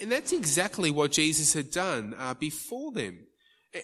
and 0.00 0.10
that's 0.10 0.32
exactly 0.32 0.90
what 0.90 1.12
Jesus 1.12 1.54
had 1.54 1.70
done 1.70 2.14
uh, 2.18 2.34
before 2.34 2.92
them. 2.92 3.26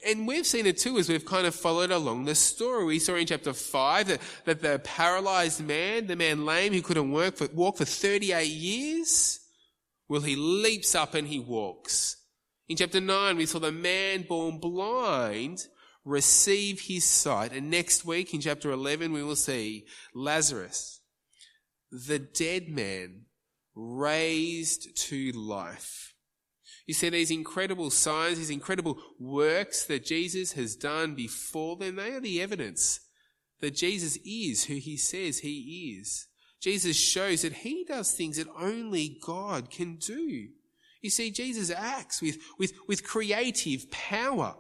And 0.07 0.27
we've 0.27 0.47
seen 0.47 0.67
it 0.67 0.77
too 0.77 0.99
as 0.99 1.09
we've 1.09 1.25
kind 1.25 1.47
of 1.47 1.55
followed 1.55 1.91
along 1.91 2.27
the 2.27 2.35
story. 2.35 2.85
We 2.85 2.99
saw 2.99 3.15
in 3.15 3.27
chapter 3.27 3.55
5 3.55 4.09
that, 4.09 4.21
that 4.45 4.61
the 4.61 4.79
paralyzed 4.81 5.65
man, 5.65 6.07
the 6.07 6.17
man 6.17 6.45
lame 6.45 6.75
who 6.75 6.83
couldn't 6.83 7.11
work 7.11 7.37
for, 7.37 7.49
walk 7.55 7.79
for 7.79 7.87
38 7.87 8.45
years, 8.45 9.41
well, 10.09 10.21
he 10.21 10.37
leaps 10.37 10.95
up 10.95 11.15
and 11.15 11.27
he 11.27 11.39
walks. 11.39 12.17
In 12.69 12.77
chapter 12.77 13.01
9, 13.01 13.37
we 13.39 13.47
saw 13.47 13.59
the 13.59 13.73
man 13.73 14.27
born 14.29 14.59
blind 14.59 15.65
receive 16.05 16.81
his 16.83 17.05
sight. 17.05 17.53
And 17.53 17.71
next 17.71 18.05
week 18.05 18.35
in 18.35 18.41
chapter 18.41 18.71
11, 18.71 19.13
we 19.13 19.23
will 19.23 19.37
see 19.37 19.87
Lazarus, 20.15 20.98
the 21.91 22.19
dead 22.19 22.69
man, 22.69 23.27
raised 23.75 24.97
to 24.97 25.33
life. 25.33 26.15
You 26.87 26.95
see 26.95 27.11
these 27.11 27.31
incredible 27.31 27.91
signs, 27.91 28.39
these 28.39 28.51
incredible 28.51 28.99
works 29.21 29.85
that 29.85 30.05
Jesus 30.05 30.53
has 30.53 30.75
done 30.75 31.15
before 31.15 31.77
them, 31.77 31.97
they 31.97 32.13
are 32.13 32.21
the 32.21 32.41
evidence 32.41 33.01
that 33.61 33.75
Jesus 33.75 34.19
is 34.25 34.65
who 34.65 34.75
he 34.75 34.97
says 34.97 35.41
he 35.41 35.99
is. 35.99 36.27
Jesus 36.61 36.97
shows 36.97 37.43
that 37.43 37.53
he 37.53 37.85
does 37.85 38.13
things 38.13 38.37
that 38.37 38.49
only 38.59 39.19
God 39.25 39.71
can 39.71 39.97
do. 39.97 40.49
You 41.01 41.11
see, 41.11 41.31
Jesus 41.31 41.71
acts 41.71 42.21
with, 42.21 42.39
with, 42.59 42.73
with 42.89 43.05
creative 43.05 43.91
power 43.91 44.57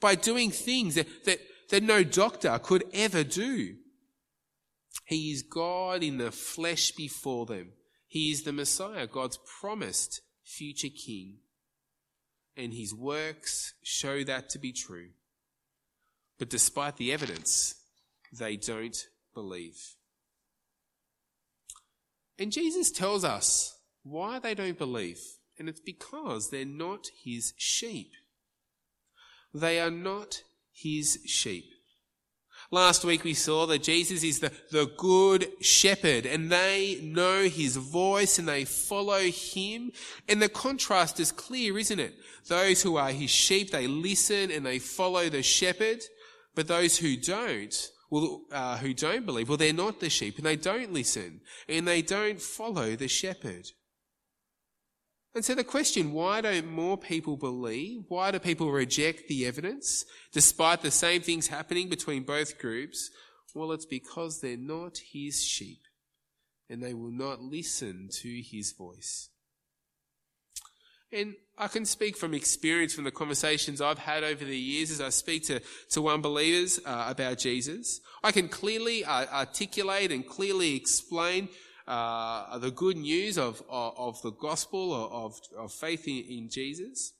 by 0.00 0.16
doing 0.16 0.50
things 0.50 0.96
that, 0.96 1.06
that, 1.24 1.38
that 1.70 1.82
no 1.82 2.02
doctor 2.02 2.58
could 2.60 2.84
ever 2.92 3.22
do. 3.22 3.76
He 5.12 5.30
is 5.30 5.42
God 5.42 6.02
in 6.02 6.16
the 6.16 6.32
flesh 6.32 6.92
before 6.92 7.44
them. 7.44 7.72
He 8.06 8.30
is 8.30 8.44
the 8.44 8.52
Messiah, 8.52 9.06
God's 9.06 9.38
promised 9.60 10.22
future 10.42 10.88
king. 10.88 11.40
And 12.56 12.72
his 12.72 12.94
works 12.94 13.74
show 13.82 14.24
that 14.24 14.48
to 14.48 14.58
be 14.58 14.72
true. 14.72 15.10
But 16.38 16.48
despite 16.48 16.96
the 16.96 17.12
evidence, 17.12 17.74
they 18.32 18.56
don't 18.56 18.96
believe. 19.34 19.76
And 22.38 22.50
Jesus 22.50 22.90
tells 22.90 23.22
us 23.22 23.78
why 24.02 24.38
they 24.38 24.54
don't 24.54 24.78
believe. 24.78 25.20
And 25.58 25.68
it's 25.68 25.80
because 25.80 26.48
they're 26.48 26.64
not 26.64 27.08
his 27.22 27.52
sheep. 27.58 28.12
They 29.52 29.78
are 29.78 29.90
not 29.90 30.42
his 30.72 31.18
sheep. 31.26 31.71
Last 32.72 33.04
week 33.04 33.22
we 33.22 33.34
saw 33.34 33.66
that 33.66 33.82
Jesus 33.82 34.24
is 34.24 34.40
the, 34.40 34.50
the 34.70 34.90
good 34.96 35.46
shepherd 35.60 36.24
and 36.24 36.50
they 36.50 36.98
know 37.02 37.42
his 37.42 37.76
voice 37.76 38.38
and 38.38 38.48
they 38.48 38.64
follow 38.64 39.20
him. 39.20 39.92
And 40.26 40.40
the 40.40 40.48
contrast 40.48 41.20
is 41.20 41.32
clear, 41.32 41.78
isn't 41.78 42.00
it? 42.00 42.14
Those 42.48 42.82
who 42.82 42.96
are 42.96 43.10
his 43.10 43.28
sheep, 43.28 43.70
they 43.70 43.86
listen 43.86 44.50
and 44.50 44.64
they 44.64 44.78
follow 44.78 45.28
the 45.28 45.42
shepherd. 45.42 46.02
But 46.54 46.66
those 46.66 46.96
who 46.96 47.18
don't, 47.18 47.90
well, 48.08 48.40
uh, 48.50 48.78
who 48.78 48.94
don't 48.94 49.26
believe, 49.26 49.50
well, 49.50 49.58
they're 49.58 49.74
not 49.74 50.00
the 50.00 50.08
sheep 50.08 50.38
and 50.38 50.46
they 50.46 50.56
don't 50.56 50.94
listen 50.94 51.42
and 51.68 51.86
they 51.86 52.00
don't 52.00 52.40
follow 52.40 52.96
the 52.96 53.08
shepherd. 53.08 53.70
And 55.34 55.44
so 55.44 55.54
the 55.54 55.64
question, 55.64 56.12
why 56.12 56.42
don't 56.42 56.70
more 56.70 56.98
people 56.98 57.36
believe? 57.36 58.04
Why 58.08 58.30
do 58.30 58.38
people 58.38 58.70
reject 58.70 59.28
the 59.28 59.46
evidence 59.46 60.04
despite 60.32 60.82
the 60.82 60.90
same 60.90 61.22
things 61.22 61.46
happening 61.46 61.88
between 61.88 62.24
both 62.24 62.58
groups? 62.58 63.10
Well, 63.54 63.72
it's 63.72 63.86
because 63.86 64.40
they're 64.40 64.56
not 64.56 64.98
his 65.12 65.42
sheep 65.42 65.80
and 66.68 66.82
they 66.82 66.94
will 66.94 67.10
not 67.10 67.42
listen 67.42 68.08
to 68.20 68.42
his 68.42 68.72
voice. 68.72 69.30
And 71.12 71.34
I 71.58 71.68
can 71.68 71.84
speak 71.84 72.16
from 72.16 72.32
experience 72.32 72.94
from 72.94 73.04
the 73.04 73.10
conversations 73.10 73.82
I've 73.82 73.98
had 73.98 74.24
over 74.24 74.44
the 74.44 74.56
years 74.56 74.90
as 74.90 75.00
I 75.00 75.10
speak 75.10 75.44
to, 75.44 75.60
to 75.90 76.08
unbelievers 76.08 76.80
uh, 76.86 77.06
about 77.08 77.38
Jesus. 77.38 78.00
I 78.24 78.32
can 78.32 78.48
clearly 78.48 79.04
uh, 79.04 79.26
articulate 79.26 80.10
and 80.10 80.26
clearly 80.26 80.74
explain 80.74 81.50
uh, 81.86 82.58
the 82.58 82.70
good 82.70 82.96
news 82.96 83.38
of, 83.38 83.62
of, 83.68 83.94
of 83.96 84.22
the 84.22 84.32
gospel, 84.32 84.92
of, 84.94 85.40
of 85.56 85.72
faith 85.72 86.06
in, 86.06 86.24
in 86.28 86.48
Jesus. 86.50 87.12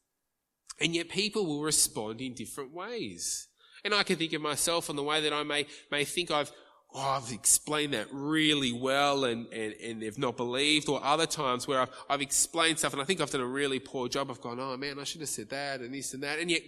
And 0.80 0.94
yet 0.94 1.08
people 1.08 1.46
will 1.46 1.62
respond 1.62 2.20
in 2.20 2.34
different 2.34 2.72
ways. 2.72 3.48
And 3.84 3.94
I 3.94 4.02
can 4.02 4.16
think 4.16 4.32
of 4.32 4.42
myself 4.42 4.88
on 4.90 4.96
the 4.96 5.02
way 5.02 5.20
that 5.22 5.32
I 5.32 5.42
may, 5.42 5.66
may 5.90 6.04
think 6.04 6.30
I've, 6.30 6.50
oh, 6.94 7.00
I've 7.00 7.32
explained 7.32 7.94
that 7.94 8.06
really 8.12 8.72
well 8.72 9.24
and, 9.24 9.46
and, 9.52 9.74
and 9.74 10.02
they've 10.02 10.18
not 10.18 10.36
believed, 10.36 10.88
or 10.88 11.02
other 11.04 11.26
times 11.26 11.66
where 11.66 11.80
I've, 11.80 11.90
I've 12.08 12.22
explained 12.22 12.78
stuff 12.78 12.92
and 12.92 13.02
I 13.02 13.04
think 13.04 13.20
I've 13.20 13.30
done 13.30 13.40
a 13.40 13.46
really 13.46 13.80
poor 13.80 14.08
job. 14.08 14.30
I've 14.30 14.40
gone, 14.40 14.58
oh 14.60 14.76
man, 14.76 14.98
I 14.98 15.04
should 15.04 15.20
have 15.20 15.30
said 15.30 15.50
that 15.50 15.80
and 15.80 15.94
this 15.94 16.14
and 16.14 16.22
that. 16.22 16.38
And 16.38 16.50
yet, 16.50 16.62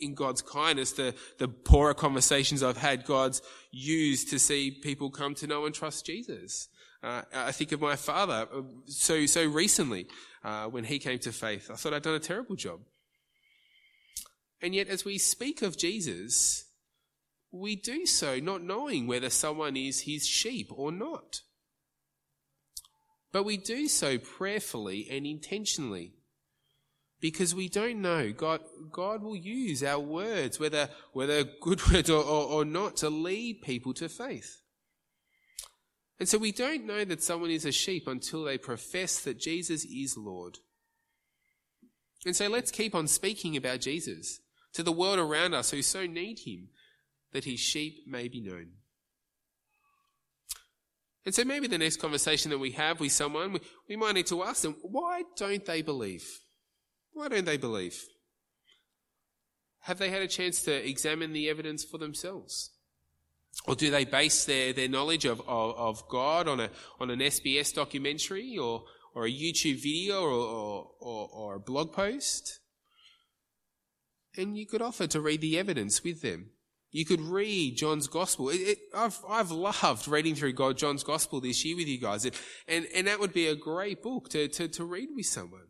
in 0.00 0.14
God's 0.14 0.42
kindness, 0.42 0.92
the, 0.92 1.14
the 1.38 1.48
poorer 1.48 1.94
conversations 1.94 2.62
I've 2.62 2.76
had, 2.76 3.04
God's 3.04 3.42
used 3.70 4.30
to 4.30 4.38
see 4.38 4.70
people 4.70 5.10
come 5.10 5.34
to 5.36 5.46
know 5.46 5.66
and 5.66 5.74
trust 5.74 6.06
Jesus. 6.06 6.68
Uh, 7.02 7.22
I 7.34 7.52
think 7.52 7.72
of 7.72 7.80
my 7.80 7.96
father 7.96 8.46
uh, 8.54 8.62
so, 8.86 9.24
so 9.26 9.46
recently 9.46 10.06
uh, 10.44 10.66
when 10.66 10.84
he 10.84 10.98
came 10.98 11.18
to 11.20 11.32
faith. 11.32 11.70
I 11.70 11.76
thought 11.76 11.94
I'd 11.94 12.02
done 12.02 12.14
a 12.14 12.20
terrible 12.20 12.56
job. 12.56 12.80
And 14.62 14.74
yet, 14.74 14.88
as 14.88 15.04
we 15.04 15.16
speak 15.16 15.62
of 15.62 15.78
Jesus, 15.78 16.64
we 17.50 17.76
do 17.76 18.04
so 18.04 18.38
not 18.38 18.62
knowing 18.62 19.06
whether 19.06 19.30
someone 19.30 19.76
is 19.76 20.02
his 20.02 20.26
sheep 20.26 20.70
or 20.70 20.92
not. 20.92 21.40
But 23.32 23.44
we 23.44 23.56
do 23.56 23.88
so 23.88 24.18
prayerfully 24.18 25.08
and 25.10 25.24
intentionally 25.24 26.12
because 27.20 27.54
we 27.54 27.68
don't 27.68 28.02
know. 28.02 28.32
God, 28.32 28.60
God 28.90 29.22
will 29.22 29.36
use 29.36 29.82
our 29.82 30.00
words, 30.00 30.58
whether, 30.58 30.88
whether 31.12 31.44
good 31.44 31.86
words 31.92 32.10
or, 32.10 32.22
or, 32.22 32.46
or 32.46 32.64
not, 32.64 32.96
to 32.98 33.08
lead 33.10 33.62
people 33.62 33.94
to 33.94 34.08
faith. 34.08 34.60
And 36.20 36.28
so 36.28 36.36
we 36.36 36.52
don't 36.52 36.84
know 36.84 37.04
that 37.06 37.22
someone 37.22 37.50
is 37.50 37.64
a 37.64 37.72
sheep 37.72 38.06
until 38.06 38.44
they 38.44 38.58
profess 38.58 39.18
that 39.20 39.40
Jesus 39.40 39.86
is 39.86 40.18
Lord. 40.18 40.58
And 42.26 42.36
so 42.36 42.46
let's 42.48 42.70
keep 42.70 42.94
on 42.94 43.08
speaking 43.08 43.56
about 43.56 43.80
Jesus 43.80 44.40
to 44.74 44.82
the 44.82 44.92
world 44.92 45.18
around 45.18 45.54
us 45.54 45.70
who 45.70 45.80
so 45.80 46.06
need 46.06 46.40
him 46.40 46.68
that 47.32 47.44
his 47.44 47.58
sheep 47.58 48.02
may 48.06 48.28
be 48.28 48.42
known. 48.42 48.72
And 51.24 51.34
so 51.34 51.42
maybe 51.42 51.66
the 51.66 51.78
next 51.78 52.00
conversation 52.00 52.50
that 52.50 52.58
we 52.58 52.72
have 52.72 53.00
with 53.00 53.12
someone, 53.12 53.58
we, 53.88 53.96
might 53.96 54.14
need 54.14 54.26
to 54.26 54.42
ask 54.42 54.60
them, 54.62 54.76
why 54.82 55.22
don't 55.36 55.64
they 55.64 55.80
believe? 55.80 56.26
Why 57.12 57.28
don't 57.28 57.46
they 57.46 57.56
believe? 57.56 57.98
Have 59.80 59.98
they 59.98 60.10
had 60.10 60.22
a 60.22 60.28
chance 60.28 60.62
to 60.62 60.88
examine 60.88 61.32
the 61.32 61.48
evidence 61.48 61.82
for 61.82 61.96
themselves? 61.96 62.70
Or 63.66 63.74
do 63.74 63.90
they 63.90 64.04
base 64.04 64.44
their, 64.44 64.72
their 64.72 64.88
knowledge 64.88 65.24
of, 65.24 65.40
of, 65.46 65.76
of 65.76 66.08
God 66.08 66.48
on, 66.48 66.60
a, 66.60 66.70
on 66.98 67.10
an 67.10 67.20
SBS 67.20 67.74
documentary 67.74 68.56
or, 68.56 68.84
or 69.14 69.26
a 69.26 69.30
YouTube 69.30 69.82
video 69.82 70.22
or, 70.22 70.30
or, 70.30 70.90
or, 71.00 71.28
or 71.32 71.54
a 71.56 71.60
blog 71.60 71.92
post? 71.92 72.60
And 74.36 74.56
you 74.56 74.66
could 74.66 74.80
offer 74.80 75.06
to 75.08 75.20
read 75.20 75.40
the 75.40 75.58
evidence 75.58 76.02
with 76.02 76.22
them. 76.22 76.50
You 76.92 77.04
could 77.04 77.20
read 77.20 77.76
John's 77.76 78.08
Gospel. 78.08 78.48
It, 78.48 78.60
it, 78.60 78.78
I've, 78.94 79.18
I've 79.28 79.50
loved 79.50 80.08
reading 80.08 80.34
through 80.34 80.54
God, 80.54 80.76
John's 80.76 81.04
Gospel 81.04 81.40
this 81.40 81.64
year 81.64 81.76
with 81.76 81.86
you 81.86 82.00
guys. 82.00 82.24
And, 82.66 82.86
and, 82.94 83.06
that 83.06 83.20
would 83.20 83.32
be 83.32 83.46
a 83.46 83.54
great 83.54 84.02
book 84.02 84.28
to, 84.30 84.48
to, 84.48 84.66
to 84.68 84.84
read 84.84 85.10
with 85.14 85.26
someone. 85.26 85.68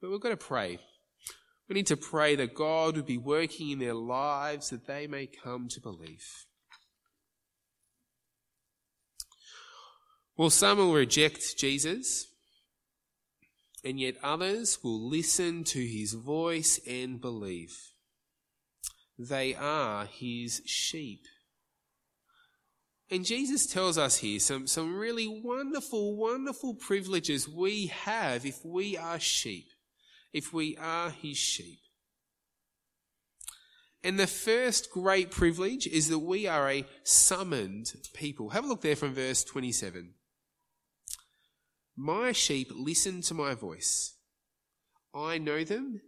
But 0.00 0.10
we've 0.10 0.20
got 0.20 0.28
to 0.28 0.36
pray. 0.36 0.78
We 1.68 1.74
need 1.74 1.86
to 1.88 1.96
pray 1.96 2.34
that 2.36 2.54
God 2.54 2.96
would 2.96 3.06
be 3.06 3.18
working 3.18 3.70
in 3.70 3.78
their 3.78 3.94
lives 3.94 4.70
that 4.70 4.86
they 4.86 5.06
may 5.06 5.26
come 5.26 5.68
to 5.68 5.80
belief. 5.80 6.46
Well, 10.36 10.50
some 10.50 10.78
will 10.78 10.94
reject 10.94 11.58
Jesus, 11.58 12.28
and 13.84 14.00
yet 14.00 14.14
others 14.22 14.78
will 14.82 15.08
listen 15.10 15.64
to 15.64 15.84
his 15.84 16.14
voice 16.14 16.80
and 16.86 17.20
believe. 17.20 17.76
They 19.18 19.54
are 19.54 20.06
his 20.06 20.62
sheep. 20.64 21.22
And 23.10 23.24
Jesus 23.24 23.66
tells 23.66 23.98
us 23.98 24.18
here 24.18 24.38
some, 24.38 24.66
some 24.66 24.96
really 24.96 25.26
wonderful, 25.26 26.16
wonderful 26.16 26.74
privileges 26.74 27.48
we 27.48 27.86
have 27.86 28.46
if 28.46 28.64
we 28.64 28.96
are 28.96 29.18
sheep 29.18 29.66
if 30.32 30.52
we 30.52 30.76
are 30.76 31.10
his 31.10 31.36
sheep. 31.36 31.78
And 34.04 34.18
the 34.18 34.26
first 34.26 34.90
great 34.90 35.30
privilege 35.30 35.86
is 35.86 36.08
that 36.08 36.20
we 36.20 36.46
are 36.46 36.70
a 36.70 36.84
summoned 37.02 37.92
people. 38.14 38.50
Have 38.50 38.64
a 38.64 38.68
look 38.68 38.80
there 38.80 38.96
from 38.96 39.12
verse 39.12 39.42
27. 39.42 40.14
My 41.96 42.30
sheep 42.32 42.70
listen 42.74 43.22
to 43.22 43.34
my 43.34 43.54
voice. 43.54 44.14
I 45.12 45.38
know 45.38 45.64
them 45.64 46.00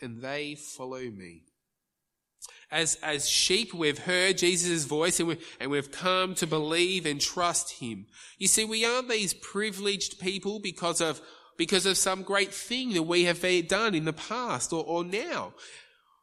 and 0.00 0.22
they 0.22 0.54
follow 0.54 1.02
me. 1.02 1.42
As, 2.70 2.98
as 3.02 3.28
sheep, 3.28 3.72
we've 3.72 3.98
heard 3.98 4.38
Jesus' 4.38 4.84
voice 4.84 5.20
and, 5.20 5.28
we, 5.28 5.38
and 5.60 5.70
we've 5.70 5.92
come 5.92 6.34
to 6.36 6.46
believe 6.46 7.06
and 7.06 7.20
trust 7.20 7.80
him. 7.80 8.06
You 8.38 8.48
see, 8.48 8.64
we 8.64 8.84
aren't 8.84 9.08
these 9.08 9.34
privileged 9.34 10.18
people 10.18 10.58
because 10.58 11.00
of 11.00 11.20
because 11.56 11.86
of 11.86 11.96
some 11.96 12.22
great 12.22 12.52
thing 12.52 12.92
that 12.94 13.02
we 13.02 13.24
have 13.24 13.40
done 13.68 13.94
in 13.94 14.04
the 14.04 14.12
past 14.12 14.72
or, 14.72 14.84
or 14.84 15.04
now. 15.04 15.54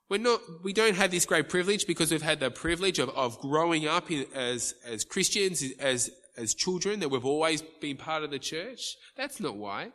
We're 0.10 0.18
not, 0.18 0.42
we 0.64 0.74
don't 0.74 0.96
have 0.96 1.12
this 1.12 1.26
great 1.26 1.50
privilege 1.50 1.88
because 1.88 2.12
we've 2.12 2.22
had 2.22 2.40
the 2.40 2.52
privilege 2.52 3.00
of, 3.00 3.10
of 3.10 3.40
growing 3.40 3.88
up 3.88 4.12
in, 4.12 4.26
as, 4.36 4.76
as 4.86 5.04
Christians, 5.04 5.64
as, 5.80 6.12
as 6.38 6.54
children, 6.54 7.00
that 7.00 7.10
we've 7.10 7.26
always 7.26 7.62
been 7.82 7.98
part 7.98 8.24
of 8.24 8.32
the 8.32 8.40
church. 8.40 8.96
That's 9.16 9.40
not 9.40 9.56
why. 9.56 9.92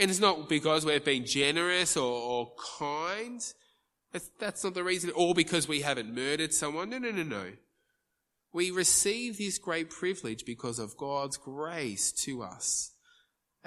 And 0.00 0.10
it's 0.10 0.20
not 0.20 0.48
because 0.48 0.86
we've 0.86 1.04
been 1.04 1.26
generous 1.26 1.96
or, 1.96 2.10
or 2.10 2.52
kind. 2.78 3.42
That's, 4.12 4.30
that's 4.38 4.64
not 4.64 4.74
the 4.74 4.84
reason. 4.84 5.10
Or 5.14 5.34
because 5.34 5.66
we 5.66 5.80
haven't 5.80 6.14
murdered 6.14 6.54
someone. 6.54 6.90
No, 6.90 6.98
no, 6.98 7.10
no, 7.10 7.24
no. 7.24 7.52
We 8.52 8.70
receive 8.70 9.36
this 9.36 9.58
great 9.58 9.90
privilege 9.90 10.44
because 10.46 10.78
of 10.78 10.96
God's 10.96 11.36
grace 11.36 12.12
to 12.12 12.42
us 12.42 12.92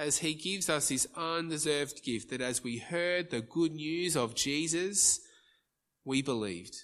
as 0.01 0.17
he 0.17 0.33
gives 0.33 0.67
us 0.67 0.89
this 0.89 1.05
undeserved 1.15 2.03
gift 2.03 2.31
that 2.31 2.41
as 2.41 2.63
we 2.63 2.79
heard 2.79 3.29
the 3.29 3.39
good 3.39 3.71
news 3.73 4.17
of 4.17 4.33
Jesus, 4.33 5.19
we 6.03 6.23
believed. 6.23 6.75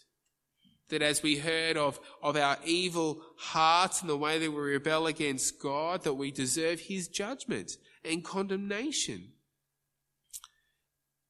That 0.90 1.02
as 1.02 1.24
we 1.24 1.38
heard 1.38 1.78
of, 1.78 2.00
of 2.22 2.38
our 2.38 2.58
evil 2.64 3.24
hearts 3.40 4.02
and 4.02 4.10
the 4.10 4.16
way 4.16 4.38
that 4.38 4.52
we 4.52 4.62
rebel 4.62 5.08
against 5.08 5.60
God, 5.60 6.04
that 6.04 6.14
we 6.14 6.30
deserve 6.30 6.80
his 6.80 7.08
judgment 7.08 7.72
and 8.06 8.24
condemnation. 8.24 9.30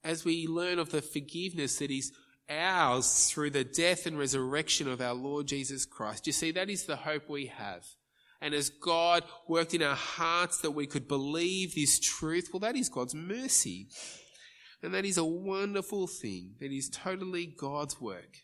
As 0.03 0.25
we 0.25 0.45
learn 0.45 0.79
of 0.79 0.91
the 0.91 1.01
forgiveness 1.01 1.79
that 1.79 1.89
is 1.89 2.11
ours 2.49 3.29
through 3.29 3.51
the 3.51 3.63
death 3.63 4.05
and 4.05 4.19
resurrection 4.19 4.89
of 4.89 4.99
our 4.99 5.13
Lord 5.13 5.47
Jesus 5.47 5.85
Christ. 5.85 6.27
You 6.27 6.33
see, 6.33 6.51
that 6.51 6.69
is 6.69 6.83
the 6.83 6.97
hope 6.97 7.29
we 7.29 7.45
have 7.45 7.85
and 8.41 8.53
as 8.53 8.69
God 8.69 9.23
worked 9.47 9.73
in 9.73 9.81
our 9.81 9.95
hearts 9.95 10.59
that 10.61 10.71
we 10.71 10.85
could 10.85 11.07
believe 11.07 11.73
this 11.73 11.99
truth, 11.99 12.49
well, 12.53 12.59
that 12.59 12.75
is 12.75 12.89
God's 12.89 13.15
mercy. 13.15 13.87
And 14.83 14.93
that 14.93 15.05
is 15.05 15.17
a 15.17 15.25
wonderful 15.25 16.05
thing. 16.05 16.53
That 16.59 16.71
is 16.71 16.89
totally 16.89 17.47
God's 17.47 17.99
work. 17.99 18.37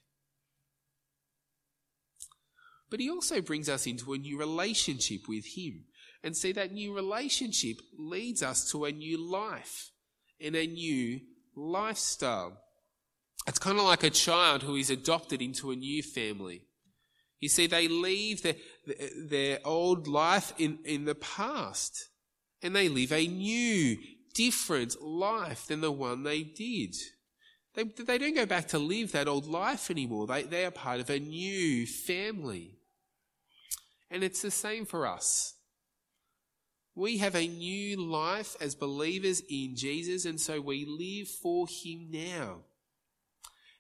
But 2.90 3.00
He 3.00 3.10
also 3.10 3.40
brings 3.42 3.70
us 3.70 3.86
into 3.86 4.14
a 4.14 4.18
new 4.18 4.38
relationship 4.40 5.22
with 5.28 5.46
Him. 5.56 5.86
And 6.24 6.36
see, 6.36 6.54
that 6.54 6.72
new 6.72 6.96
relationship 6.96 7.78
leads 7.98 8.42
us 8.42 8.72
to 8.72 8.86
a 8.86 8.92
new 8.92 9.18
life 9.18 9.92
and 10.42 10.56
a 10.56 10.66
new 10.66 11.20
lifestyle. 11.56 12.58
It's 13.48 13.60
kind 13.60 13.78
of 13.78 13.84
like 13.84 14.04
a 14.04 14.10
child 14.10 14.64
who 14.64 14.76
is 14.76 14.90
adopted 14.90 15.42
into 15.42 15.72
a 15.72 15.76
new 15.76 16.02
family. 16.02 16.64
You 17.44 17.50
see, 17.50 17.68
they 17.68 17.90
leave 17.90 18.42
their, 18.42 18.56
their 19.18 19.60
old 19.66 20.08
life 20.08 20.54
in, 20.58 20.80
in 20.86 21.04
the 21.04 21.14
past 21.14 22.08
and 22.62 22.74
they 22.74 22.88
live 22.88 23.12
a 23.12 23.28
new, 23.28 23.98
different 24.34 25.02
life 25.02 25.68
than 25.68 25.82
the 25.82 25.92
one 25.92 26.24
they 26.24 26.44
did. 26.44 26.96
They, 27.76 27.84
they 27.84 28.18
don't 28.18 28.34
go 28.34 28.46
back 28.46 28.70
to 28.70 28.80
live 28.80 29.12
that 29.12 29.28
old 29.28 29.46
life 29.46 29.92
anymore. 29.92 30.26
They, 30.26 30.44
they 30.44 30.64
are 30.64 30.72
part 30.72 31.02
of 31.02 31.10
a 31.10 31.20
new 31.20 31.86
family. 31.86 32.78
And 34.10 34.24
it's 34.24 34.42
the 34.42 34.50
same 34.50 34.86
for 34.86 35.06
us. 35.06 35.54
We 36.96 37.18
have 37.18 37.36
a 37.36 37.46
new 37.46 38.02
life 38.02 38.56
as 38.62 38.74
believers 38.74 39.42
in 39.50 39.76
Jesus, 39.76 40.24
and 40.24 40.40
so 40.40 40.62
we 40.62 40.86
live 40.86 41.28
for 41.28 41.68
Him 41.68 42.08
now. 42.10 42.60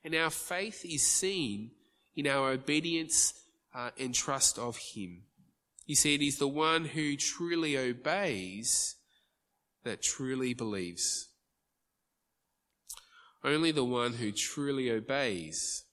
And 0.03 0.13
our 0.15 0.31
faith 0.31 0.83
is 0.83 1.07
seen 1.07 1.71
in 2.13 2.27
our 2.27 2.51
obedience 2.51 3.33
uh, 3.73 3.89
and 3.99 4.13
trust 4.13 4.57
of 4.57 4.77
Him. 4.93 5.23
You 5.85 5.95
see, 5.95 6.15
it 6.15 6.21
is 6.21 6.37
the 6.37 6.47
one 6.47 6.85
who 6.85 7.15
truly 7.17 7.77
obeys 7.77 8.95
that 9.83 10.01
truly 10.01 10.53
believes. 10.53 11.29
Only 13.43 13.71
the 13.71 13.83
one 13.83 14.13
who 14.13 14.31
truly 14.31 14.89
obeys 14.89 15.83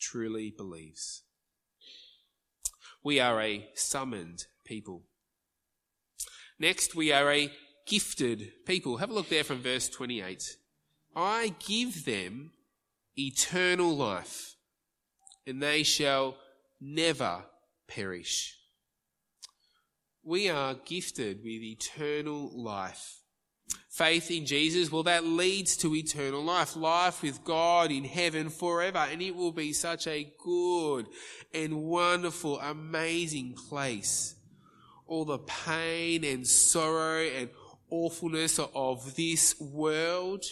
truly 0.00 0.54
believes. 0.56 1.22
We 3.02 3.18
are 3.18 3.40
a 3.40 3.68
summoned 3.74 4.44
people. 4.64 5.02
Next, 6.58 6.94
we 6.94 7.12
are 7.12 7.30
a 7.32 7.50
gifted 7.86 8.52
people. 8.64 8.98
Have 8.98 9.10
a 9.10 9.14
look 9.14 9.28
there 9.28 9.44
from 9.44 9.58
verse 9.58 9.88
28. 9.88 10.56
I 11.16 11.54
give 11.66 12.04
them 12.04 12.52
eternal 13.16 13.96
life, 13.96 14.56
and 15.46 15.62
they 15.62 15.82
shall 15.82 16.36
never 16.80 17.44
perish. 17.88 18.56
We 20.22 20.48
are 20.48 20.74
gifted 20.74 21.38
with 21.44 21.62
eternal 21.62 22.50
life. 22.54 23.20
Faith 23.90 24.30
in 24.30 24.44
Jesus, 24.44 24.90
well, 24.90 25.04
that 25.04 25.24
leads 25.24 25.76
to 25.76 25.94
eternal 25.94 26.42
life, 26.42 26.76
life 26.76 27.22
with 27.22 27.44
God 27.44 27.92
in 27.92 28.04
heaven 28.04 28.48
forever. 28.48 28.98
And 28.98 29.22
it 29.22 29.36
will 29.36 29.52
be 29.52 29.72
such 29.72 30.06
a 30.06 30.32
good 30.42 31.06
and 31.52 31.82
wonderful, 31.82 32.58
amazing 32.60 33.54
place. 33.68 34.34
All 35.06 35.24
the 35.24 35.38
pain 35.38 36.24
and 36.24 36.46
sorrow 36.46 37.22
and 37.22 37.50
awfulness 37.90 38.58
of 38.58 39.14
this 39.14 39.60
world 39.60 40.44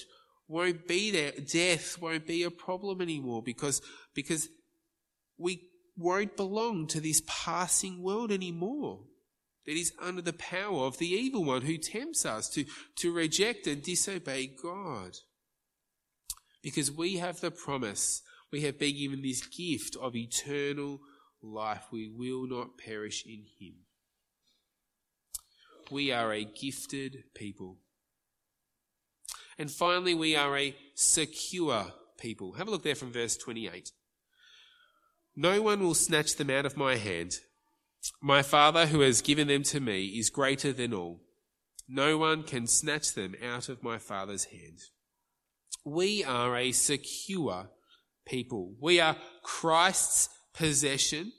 won't 0.46 0.86
be 0.86 1.10
there. 1.10 1.32
Death 1.32 2.00
won't 2.00 2.26
be 2.26 2.44
a 2.44 2.50
problem 2.50 3.00
anymore 3.00 3.42
because, 3.42 3.80
because 4.14 4.48
we 5.38 5.68
won't 5.96 6.36
belong 6.36 6.86
to 6.88 7.00
this 7.00 7.22
passing 7.26 8.02
world 8.02 8.32
anymore. 8.32 9.00
That 9.66 9.76
is 9.76 9.92
under 10.00 10.22
the 10.22 10.32
power 10.32 10.86
of 10.86 10.98
the 10.98 11.06
evil 11.06 11.44
one 11.44 11.62
who 11.62 11.78
tempts 11.78 12.26
us 12.26 12.48
to, 12.50 12.64
to 12.96 13.12
reject 13.12 13.66
and 13.68 13.80
disobey 13.80 14.50
God. 14.60 15.18
Because 16.62 16.90
we 16.90 17.18
have 17.18 17.40
the 17.40 17.52
promise, 17.52 18.22
we 18.50 18.62
have 18.62 18.78
been 18.78 18.96
given 18.96 19.22
this 19.22 19.46
gift 19.46 19.96
of 20.00 20.16
eternal 20.16 21.00
life. 21.42 21.86
We 21.92 22.08
will 22.08 22.48
not 22.48 22.76
perish 22.76 23.24
in 23.24 23.44
him. 23.58 23.74
We 25.90 26.10
are 26.10 26.32
a 26.32 26.44
gifted 26.44 27.24
people. 27.34 27.78
And 29.58 29.70
finally, 29.70 30.14
we 30.14 30.34
are 30.34 30.56
a 30.56 30.74
secure 30.94 31.92
people. 32.18 32.52
Have 32.54 32.68
a 32.68 32.70
look 32.70 32.82
there 32.82 32.94
from 32.94 33.12
verse 33.12 33.36
28. 33.36 33.92
No 35.34 35.62
one 35.62 35.80
will 35.80 35.94
snatch 35.94 36.36
them 36.36 36.50
out 36.50 36.66
of 36.66 36.76
my 36.76 36.96
hand. 36.96 37.34
My 38.20 38.42
Father 38.42 38.86
who 38.86 39.00
has 39.00 39.22
given 39.22 39.48
them 39.48 39.62
to 39.64 39.80
me 39.80 40.06
is 40.06 40.30
greater 40.30 40.72
than 40.72 40.92
all. 40.92 41.20
No 41.88 42.18
one 42.18 42.42
can 42.42 42.66
snatch 42.66 43.14
them 43.14 43.34
out 43.42 43.68
of 43.68 43.82
my 43.82 43.98
Father's 43.98 44.44
hand. 44.44 44.78
We 45.84 46.22
are 46.24 46.56
a 46.56 46.72
secure 46.72 47.70
people. 48.26 48.74
We 48.80 49.00
are 49.00 49.16
Christ's 49.42 50.28
possession. 50.54 51.32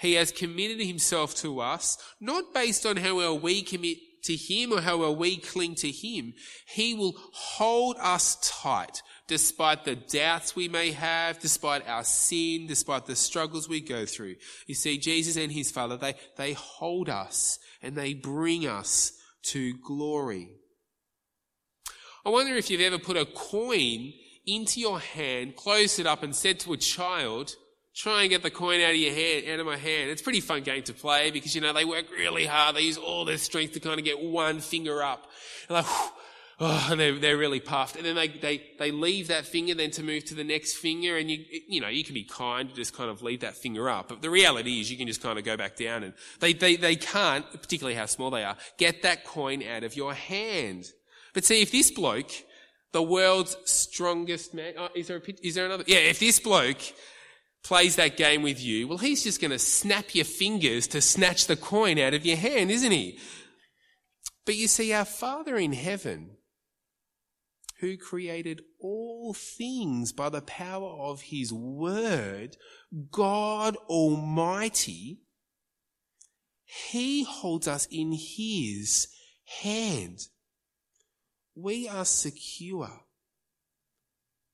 He 0.00 0.14
has 0.14 0.32
committed 0.32 0.80
himself 0.80 1.34
to 1.36 1.60
us, 1.60 1.98
not 2.20 2.54
based 2.54 2.84
on 2.84 2.96
how 2.96 3.16
well 3.16 3.38
we 3.38 3.62
commit 3.62 3.98
to 4.24 4.34
him 4.34 4.72
or 4.72 4.80
how 4.80 4.98
well 4.98 5.14
we 5.14 5.36
cling 5.36 5.74
to 5.76 5.90
him. 5.90 6.34
He 6.68 6.94
will 6.94 7.14
hold 7.32 7.96
us 8.00 8.36
tight 8.42 9.02
despite 9.28 9.84
the 9.84 9.96
doubts 9.96 10.54
we 10.54 10.68
may 10.68 10.92
have, 10.92 11.40
despite 11.40 11.88
our 11.88 12.04
sin, 12.04 12.66
despite 12.66 13.06
the 13.06 13.16
struggles 13.16 13.68
we 13.68 13.80
go 13.80 14.06
through. 14.06 14.36
You 14.66 14.74
see, 14.74 14.98
Jesus 14.98 15.36
and 15.36 15.50
his 15.50 15.70
Father, 15.70 15.96
they, 15.96 16.14
they 16.36 16.52
hold 16.52 17.08
us 17.08 17.58
and 17.82 17.96
they 17.96 18.14
bring 18.14 18.66
us 18.66 19.12
to 19.46 19.74
glory. 19.78 20.50
I 22.24 22.30
wonder 22.30 22.54
if 22.56 22.70
you've 22.70 22.80
ever 22.80 22.98
put 22.98 23.16
a 23.16 23.24
coin 23.24 24.12
into 24.46 24.80
your 24.80 25.00
hand, 25.00 25.56
closed 25.56 25.98
it 25.98 26.06
up 26.06 26.22
and 26.22 26.34
said 26.34 26.60
to 26.60 26.72
a 26.72 26.76
child, 26.76 27.54
try 27.96 28.22
and 28.22 28.30
get 28.30 28.42
the 28.42 28.50
coin 28.50 28.80
out 28.80 28.90
of 28.90 28.96
your 28.96 29.12
hand, 29.14 29.48
out 29.48 29.60
of 29.60 29.66
my 29.66 29.76
hand. 29.76 30.10
It's 30.10 30.20
a 30.20 30.24
pretty 30.24 30.40
fun 30.40 30.62
game 30.62 30.82
to 30.84 30.92
play 30.92 31.30
because, 31.30 31.54
you 31.54 31.60
know, 31.60 31.72
they 31.72 31.84
work 31.84 32.06
really 32.10 32.44
hard. 32.44 32.76
They 32.76 32.82
use 32.82 32.98
all 32.98 33.24
their 33.24 33.38
strength 33.38 33.72
to 33.74 33.80
kind 33.80 33.98
of 33.98 34.04
get 34.04 34.20
one 34.20 34.60
finger 34.60 35.02
up. 35.02 35.26
like, 35.68 35.86
oh, 36.60 36.88
and 36.90 37.00
they're, 37.00 37.18
they're 37.18 37.36
really 37.36 37.60
puffed. 37.60 37.96
And 37.96 38.04
then 38.04 38.14
they, 38.14 38.28
they, 38.28 38.62
they 38.78 38.90
leave 38.90 39.28
that 39.28 39.46
finger 39.46 39.74
then 39.74 39.90
to 39.92 40.02
move 40.02 40.24
to 40.26 40.34
the 40.34 40.44
next 40.44 40.74
finger. 40.74 41.16
And 41.16 41.30
you, 41.30 41.44
you 41.68 41.80
know, 41.80 41.88
you 41.88 42.04
can 42.04 42.14
be 42.14 42.24
kind 42.24 42.68
to 42.68 42.74
just 42.74 42.94
kind 42.94 43.10
of 43.10 43.22
leave 43.22 43.40
that 43.40 43.56
finger 43.56 43.88
up. 43.90 44.08
But 44.08 44.22
the 44.22 44.30
reality 44.30 44.80
is 44.80 44.90
you 44.90 44.96
can 44.96 45.06
just 45.06 45.22
kind 45.22 45.38
of 45.38 45.44
go 45.44 45.56
back 45.56 45.76
down 45.76 46.02
and 46.02 46.14
they, 46.40 46.52
they, 46.52 46.76
they 46.76 46.96
can't, 46.96 47.44
particularly 47.50 47.96
how 47.96 48.06
small 48.06 48.30
they 48.30 48.44
are, 48.44 48.56
get 48.78 49.02
that 49.02 49.24
coin 49.24 49.62
out 49.62 49.84
of 49.84 49.96
your 49.96 50.14
hand. 50.14 50.86
But 51.34 51.44
see, 51.44 51.60
if 51.60 51.70
this 51.70 51.90
bloke, 51.90 52.30
the 52.92 53.02
world's 53.02 53.56
strongest 53.64 54.54
man, 54.54 54.74
oh, 54.78 54.88
is 54.94 55.08
there 55.08 55.18
a, 55.18 55.46
is 55.46 55.54
there 55.54 55.66
another? 55.66 55.84
Yeah, 55.86 55.98
if 55.98 56.18
this 56.18 56.40
bloke 56.40 56.80
plays 57.62 57.96
that 57.96 58.16
game 58.16 58.42
with 58.42 58.62
you, 58.62 58.88
well, 58.88 58.96
he's 58.96 59.22
just 59.22 59.40
going 59.40 59.50
to 59.50 59.58
snap 59.58 60.14
your 60.14 60.24
fingers 60.24 60.86
to 60.86 61.02
snatch 61.02 61.46
the 61.46 61.56
coin 61.56 61.98
out 61.98 62.14
of 62.14 62.24
your 62.24 62.36
hand, 62.36 62.70
isn't 62.70 62.92
he? 62.92 63.18
But 64.46 64.54
you 64.54 64.68
see, 64.68 64.92
our 64.92 65.04
Father 65.04 65.56
in 65.56 65.72
heaven, 65.72 66.36
who 67.80 67.96
created 67.96 68.62
all 68.80 69.34
things 69.34 70.12
by 70.12 70.28
the 70.28 70.40
power 70.40 70.88
of 70.88 71.22
his 71.22 71.52
word, 71.52 72.56
God 73.10 73.76
Almighty, 73.88 75.20
he 76.64 77.24
holds 77.24 77.68
us 77.68 77.86
in 77.90 78.12
his 78.12 79.08
hand. 79.62 80.20
We 81.54 81.88
are 81.88 82.04
secure 82.04 83.00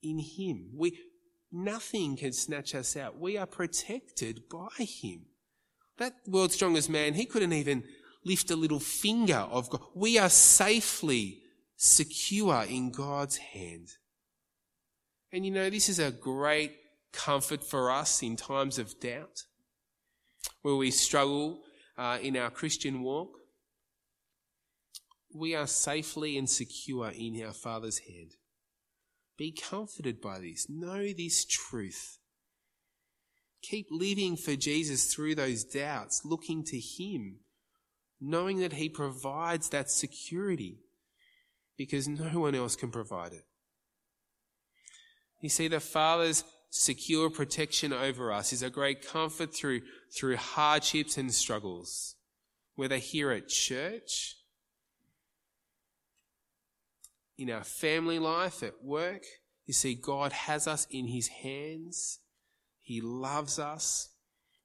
in 0.02 0.18
him. 0.18 0.70
We, 0.76 0.98
nothing 1.50 2.16
can 2.16 2.32
snatch 2.32 2.74
us 2.74 2.96
out. 2.96 3.18
We 3.18 3.36
are 3.36 3.46
protected 3.46 4.42
by 4.50 4.84
him. 4.84 5.26
That 5.98 6.14
world's 6.26 6.54
strongest 6.54 6.90
man, 6.90 7.14
he 7.14 7.24
couldn't 7.24 7.52
even 7.52 7.84
lift 8.24 8.50
a 8.50 8.56
little 8.56 8.80
finger 8.80 9.46
of 9.50 9.70
God. 9.70 9.82
We 9.94 10.18
are 10.18 10.28
safely 10.28 11.41
secure 11.82 12.62
in 12.62 12.92
God's 12.92 13.38
hand. 13.38 13.88
And 15.32 15.44
you 15.44 15.50
know, 15.50 15.68
this 15.68 15.88
is 15.88 15.98
a 15.98 16.12
great 16.12 16.76
comfort 17.12 17.64
for 17.64 17.90
us 17.90 18.22
in 18.22 18.36
times 18.36 18.78
of 18.78 19.00
doubt, 19.00 19.42
where 20.62 20.76
we 20.76 20.92
struggle 20.92 21.62
uh, 21.98 22.18
in 22.22 22.36
our 22.36 22.50
Christian 22.50 23.02
walk. 23.02 23.36
We 25.34 25.56
are 25.56 25.66
safely 25.66 26.38
and 26.38 26.48
secure 26.48 27.10
in 27.10 27.42
our 27.44 27.52
Father's 27.52 27.98
hand. 27.98 28.36
Be 29.36 29.50
comforted 29.50 30.20
by 30.20 30.38
this. 30.38 30.68
Know 30.70 31.12
this 31.12 31.44
truth. 31.44 32.18
Keep 33.60 33.88
living 33.90 34.36
for 34.36 34.54
Jesus 34.54 35.12
through 35.12 35.34
those 35.34 35.64
doubts, 35.64 36.22
looking 36.24 36.62
to 36.64 36.78
Him, 36.78 37.40
knowing 38.20 38.60
that 38.60 38.74
He 38.74 38.88
provides 38.88 39.70
that 39.70 39.90
security 39.90 40.78
because 41.84 42.06
no 42.06 42.38
one 42.38 42.54
else 42.54 42.76
can 42.76 42.90
provide 42.90 43.32
it. 43.32 43.44
You 45.40 45.48
see, 45.48 45.66
the 45.66 45.80
Father's 45.80 46.44
secure 46.70 47.28
protection 47.28 47.92
over 47.92 48.32
us 48.32 48.52
is 48.52 48.62
a 48.62 48.70
great 48.70 49.06
comfort 49.06 49.52
through, 49.52 49.80
through 50.16 50.36
hardships 50.36 51.18
and 51.18 51.34
struggles, 51.34 52.14
whether 52.76 52.98
here 52.98 53.32
at 53.32 53.48
church, 53.48 54.36
in 57.36 57.50
our 57.50 57.64
family 57.64 58.20
life, 58.20 58.62
at 58.62 58.84
work. 58.84 59.24
You 59.66 59.74
see, 59.74 59.94
God 59.94 60.32
has 60.32 60.68
us 60.68 60.86
in 60.90 61.08
His 61.08 61.26
hands. 61.28 62.20
He 62.80 63.00
loves 63.00 63.58
us. 63.58 64.10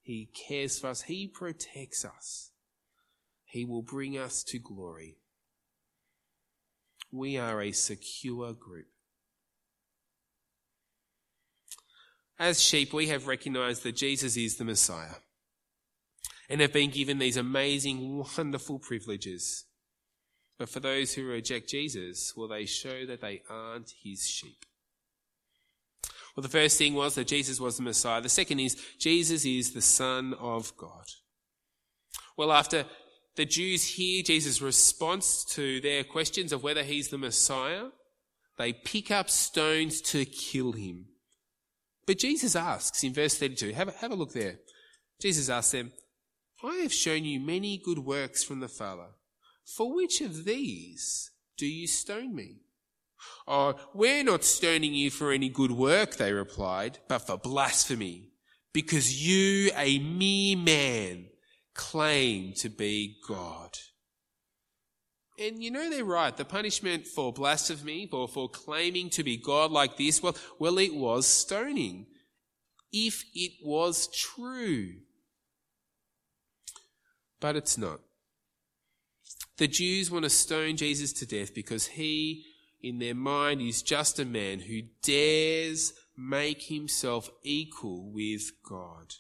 He 0.04 0.30
cares 0.48 0.80
for 0.80 0.88
us. 0.88 1.02
He 1.04 1.28
protects 1.28 2.06
us. 2.06 2.52
He 3.46 3.66
will 3.66 3.82
bring 3.82 4.18
us 4.18 4.44
to 4.44 4.60
glory 4.60 5.18
we 7.12 7.38
are 7.38 7.62
a 7.62 7.72
secure 7.72 8.54
group. 8.54 8.88
As 12.40 12.62
sheep, 12.62 12.94
we 12.94 13.08
have 13.08 13.28
recognized 13.28 13.84
that 13.84 13.96
Jesus 13.96 14.38
is 14.38 14.58
the 14.58 14.66
Messiah 14.66 15.16
and 16.50 16.62
have 16.62 16.74
been 16.74 16.92
given 16.92 17.18
these 17.18 17.38
amazing, 17.38 18.24
wonderful 18.38 18.80
privileges. 18.80 19.66
But 20.58 20.70
for 20.70 20.80
those 20.80 21.14
who 21.14 21.26
reject 21.26 21.70
Jesus, 21.70 22.34
well, 22.36 22.48
they 22.48 22.66
show 22.66 23.06
that 23.06 23.22
they 23.22 23.42
aren't 23.50 23.92
his 24.04 24.26
sheep. 24.26 24.66
Well, 26.36 26.44
the 26.44 26.50
first 26.50 26.78
thing 26.78 26.94
was 26.94 27.16
that 27.16 27.28
Jesus 27.28 27.60
was 27.60 27.78
the 27.78 27.84
Messiah. 27.84 28.22
The 28.22 28.30
second 28.30 28.60
is 28.60 28.78
Jesus 29.00 29.44
is 29.46 29.74
the 29.74 29.82
Son 29.82 30.36
of 30.40 30.76
God. 30.78 31.06
Well, 32.38 32.52
after 32.52 32.86
the 33.38 33.46
Jews 33.46 33.86
hear 33.86 34.24
Jesus' 34.24 34.62
response 34.62 35.46
to 35.52 35.80
their 35.80 36.04
questions 36.04 36.52
of 36.52 36.64
whether 36.64 36.84
he's 36.84 37.10
the 37.10 37.20
Messiah. 37.20 37.86
They 38.58 38.74
pick 38.74 39.12
up 39.12 39.30
stones 39.30 40.02
to 40.02 40.26
kill 40.26 40.72
him. 40.72 41.06
But 42.08 42.18
Jesus 42.18 42.56
asks 42.56 43.04
in 43.04 43.14
verse 43.14 43.38
32, 43.38 43.74
have 43.74 43.90
a, 43.90 43.92
have 43.92 44.12
a 44.12 44.16
look 44.16 44.34
there. 44.34 44.56
Jesus 45.22 45.50
asks 45.50 45.72
them, 45.72 45.92
I 46.64 46.78
have 46.78 46.92
shown 46.92 47.26
you 47.26 47.40
many 47.40 47.78
good 47.78 48.00
works 48.00 48.44
from 48.44 48.60
the 48.60 48.68
Father. 48.68 49.10
For 49.64 49.94
which 49.94 50.20
of 50.22 50.44
these 50.44 51.30
do 51.58 51.68
you 51.68 51.86
stone 51.86 52.34
me? 52.34 52.62
Oh, 53.48 53.76
we're 53.94 54.24
not 54.24 54.46
stoning 54.46 54.96
you 54.96 55.12
for 55.12 55.32
any 55.32 55.50
good 55.50 55.72
work, 55.72 56.16
they 56.16 56.34
replied, 56.34 56.98
but 57.08 57.20
for 57.20 57.38
blasphemy, 57.38 58.32
because 58.74 59.24
you, 59.24 59.72
a 59.76 60.00
mere 60.00 60.58
man, 60.58 61.28
claim 61.78 62.52
to 62.58 62.68
be 62.68 63.18
God. 63.26 63.78
And 65.40 65.64
you 65.64 65.70
know 65.72 65.90
they're 65.90 66.04
right. 66.04 66.36
The 66.36 66.44
punishment 66.44 67.08
for 67.08 67.32
blasphemy, 67.32 68.08
for, 68.10 68.28
for 68.28 68.50
claiming 68.50 69.10
to 69.12 69.24
be 69.24 69.38
God 69.38 69.72
like 69.72 69.96
this, 69.96 70.22
well, 70.22 70.36
well, 70.60 70.80
it 70.80 70.96
was 70.96 71.28
stoning. 71.28 72.08
If 72.92 73.24
it 73.36 73.52
was 73.64 74.08
true. 74.08 74.96
But 77.40 77.56
it's 77.56 77.78
not. 77.78 78.00
The 79.58 79.68
Jews 79.68 80.10
want 80.10 80.24
to 80.24 80.30
stone 80.30 80.76
Jesus 80.76 81.14
to 81.14 81.26
death 81.28 81.54
because 81.54 81.88
he, 81.88 82.44
in 82.82 82.98
their 82.98 83.16
mind, 83.16 83.62
is 83.62 83.84
just 83.84 84.20
a 84.20 84.26
man 84.26 84.60
who 84.62 84.82
dares 85.04 85.94
make 86.18 86.64
himself 86.64 87.30
equal 87.44 88.12
with 88.12 88.52
God. 88.68 89.14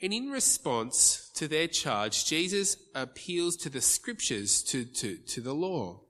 And 0.00 0.12
in 0.12 0.30
response 0.30 1.30
to 1.34 1.48
their 1.48 1.66
charge, 1.66 2.24
Jesus 2.24 2.76
appeals 2.94 3.56
to 3.56 3.68
the 3.68 3.80
scriptures, 3.80 4.62
to, 4.64 4.84
to, 4.84 5.16
to 5.16 5.40
the 5.40 5.54
law. 5.54 6.00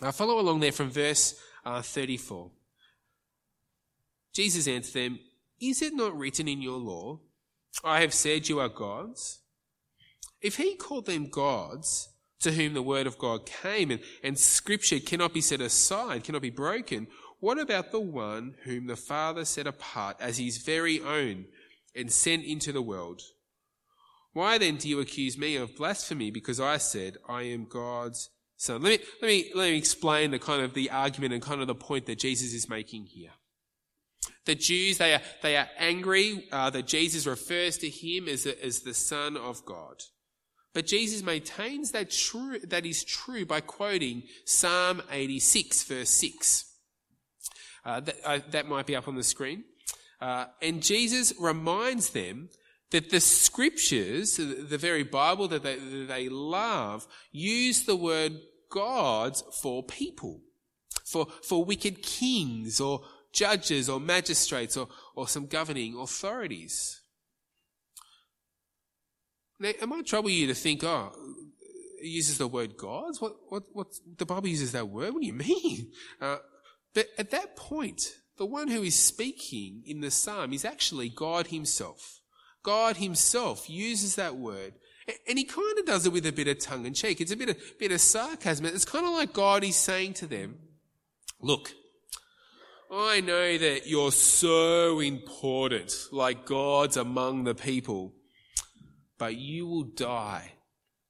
Now 0.00 0.12
follow 0.12 0.38
along 0.38 0.60
there 0.60 0.72
from 0.72 0.90
verse 0.90 1.34
uh, 1.64 1.82
34. 1.82 2.50
Jesus 4.32 4.68
answered 4.68 4.94
them, 4.94 5.18
Is 5.60 5.82
it 5.82 5.94
not 5.94 6.16
written 6.16 6.48
in 6.48 6.62
your 6.62 6.78
law, 6.78 7.20
I 7.84 8.00
have 8.00 8.14
said 8.14 8.48
you 8.48 8.60
are 8.60 8.68
gods? 8.68 9.40
If 10.40 10.56
he 10.56 10.76
called 10.76 11.06
them 11.06 11.28
gods, 11.28 12.08
to 12.40 12.52
whom 12.52 12.74
the 12.74 12.82
word 12.82 13.06
of 13.06 13.18
God 13.18 13.46
came, 13.46 13.90
and, 13.90 14.00
and 14.22 14.38
scripture 14.38 14.98
cannot 14.98 15.32
be 15.32 15.40
set 15.40 15.60
aside, 15.60 16.24
cannot 16.24 16.42
be 16.42 16.50
broken, 16.50 17.06
What 17.40 17.58
about 17.58 17.90
the 17.90 18.00
one 18.00 18.54
whom 18.64 18.86
the 18.86 18.96
Father 18.96 19.44
set 19.44 19.66
apart 19.66 20.16
as 20.20 20.38
his 20.38 20.58
very 20.58 21.00
own 21.00 21.46
and 21.94 22.12
sent 22.12 22.44
into 22.44 22.72
the 22.72 22.82
world? 22.82 23.22
Why 24.32 24.58
then 24.58 24.76
do 24.76 24.88
you 24.88 25.00
accuse 25.00 25.36
me 25.36 25.56
of 25.56 25.76
blasphemy 25.76 26.30
because 26.30 26.58
I 26.58 26.78
said 26.78 27.18
I 27.28 27.42
am 27.42 27.66
God's 27.66 28.30
son? 28.56 28.82
Let 28.82 29.00
me, 29.00 29.06
let 29.20 29.28
me, 29.28 29.50
let 29.54 29.70
me 29.70 29.76
explain 29.76 30.30
the 30.30 30.38
kind 30.38 30.62
of 30.62 30.74
the 30.74 30.90
argument 30.90 31.34
and 31.34 31.42
kind 31.42 31.60
of 31.60 31.66
the 31.66 31.74
point 31.74 32.06
that 32.06 32.18
Jesus 32.18 32.54
is 32.54 32.68
making 32.68 33.06
here. 33.06 33.32
The 34.44 34.54
Jews, 34.54 34.98
they 34.98 35.14
are, 35.14 35.20
they 35.42 35.56
are 35.56 35.68
angry 35.78 36.48
uh, 36.50 36.70
that 36.70 36.86
Jesus 36.86 37.26
refers 37.26 37.78
to 37.78 37.88
him 37.88 38.28
as, 38.28 38.46
as 38.46 38.80
the 38.80 38.94
son 38.94 39.36
of 39.36 39.64
God. 39.64 40.02
But 40.74 40.86
Jesus 40.86 41.22
maintains 41.22 41.90
that 41.90 42.10
true, 42.10 42.58
that 42.60 42.86
is 42.86 43.04
true 43.04 43.44
by 43.44 43.60
quoting 43.60 44.22
Psalm 44.46 45.02
86 45.10 45.82
verse 45.84 46.10
6. 46.10 46.64
Uh, 47.84 48.00
that, 48.00 48.16
uh, 48.24 48.38
that, 48.50 48.68
might 48.68 48.86
be 48.86 48.96
up 48.96 49.08
on 49.08 49.16
the 49.16 49.24
screen. 49.24 49.64
Uh, 50.22 50.46
and 50.62 50.80
Jesus 50.80 51.32
reminds 51.40 52.10
them 52.10 52.48
that 52.92 53.10
the 53.10 53.18
scriptures, 53.18 54.36
the 54.36 54.78
very 54.78 55.02
Bible 55.02 55.48
that 55.48 55.64
they, 55.64 55.74
that 55.74 56.06
they 56.06 56.28
love, 56.28 57.08
use 57.32 57.86
the 57.86 57.96
word 57.96 58.38
gods 58.70 59.42
for 59.60 59.82
people, 59.82 60.40
for, 61.04 61.26
for 61.42 61.64
wicked 61.64 62.02
kings 62.02 62.80
or 62.80 63.00
judges 63.32 63.88
or 63.88 63.98
magistrates 63.98 64.76
or, 64.76 64.86
or 65.16 65.26
some 65.26 65.46
governing 65.46 65.98
authorities. 65.98 67.00
Now, 69.58 69.70
it 69.70 69.88
might 69.88 70.06
trouble 70.06 70.30
you 70.30 70.46
to 70.46 70.54
think, 70.54 70.84
oh, 70.84 71.10
it 72.00 72.06
uses 72.06 72.38
the 72.38 72.46
word 72.46 72.76
gods? 72.76 73.20
What, 73.20 73.32
what, 73.48 73.64
what, 73.72 73.88
the 74.18 74.26
Bible 74.26 74.46
uses 74.46 74.70
that 74.70 74.88
word? 74.88 75.14
What 75.14 75.22
do 75.22 75.26
you 75.26 75.32
mean? 75.32 75.90
Uh, 76.20 76.36
but 76.94 77.06
at 77.18 77.30
that 77.30 77.56
point, 77.56 78.12
the 78.42 78.46
one 78.46 78.66
who 78.66 78.82
is 78.82 78.98
speaking 78.98 79.84
in 79.86 80.00
the 80.00 80.10
psalm 80.10 80.52
is 80.52 80.64
actually 80.64 81.08
God 81.08 81.46
himself. 81.46 82.18
God 82.64 82.96
himself 82.96 83.70
uses 83.70 84.16
that 84.16 84.34
word. 84.34 84.74
And 85.28 85.38
he 85.38 85.44
kind 85.44 85.78
of 85.78 85.86
does 85.86 86.06
it 86.06 86.12
with 86.12 86.26
a 86.26 86.32
bit 86.32 86.48
of 86.48 86.58
tongue 86.58 86.84
in 86.84 86.92
cheek. 86.92 87.20
It's 87.20 87.30
a 87.30 87.36
bit 87.36 87.50
of, 87.50 87.78
bit 87.78 87.92
of 87.92 88.00
sarcasm. 88.00 88.66
It's 88.66 88.84
kind 88.84 89.06
of 89.06 89.12
like 89.12 89.32
God 89.32 89.62
is 89.62 89.76
saying 89.76 90.14
to 90.14 90.26
them, 90.26 90.56
look, 91.40 91.70
I 92.90 93.20
know 93.20 93.56
that 93.58 93.86
you're 93.86 94.10
so 94.10 94.98
important, 94.98 95.94
like 96.10 96.44
God's 96.44 96.96
among 96.96 97.44
the 97.44 97.54
people, 97.54 98.12
but 99.18 99.36
you 99.36 99.68
will 99.68 99.84
die 99.84 100.54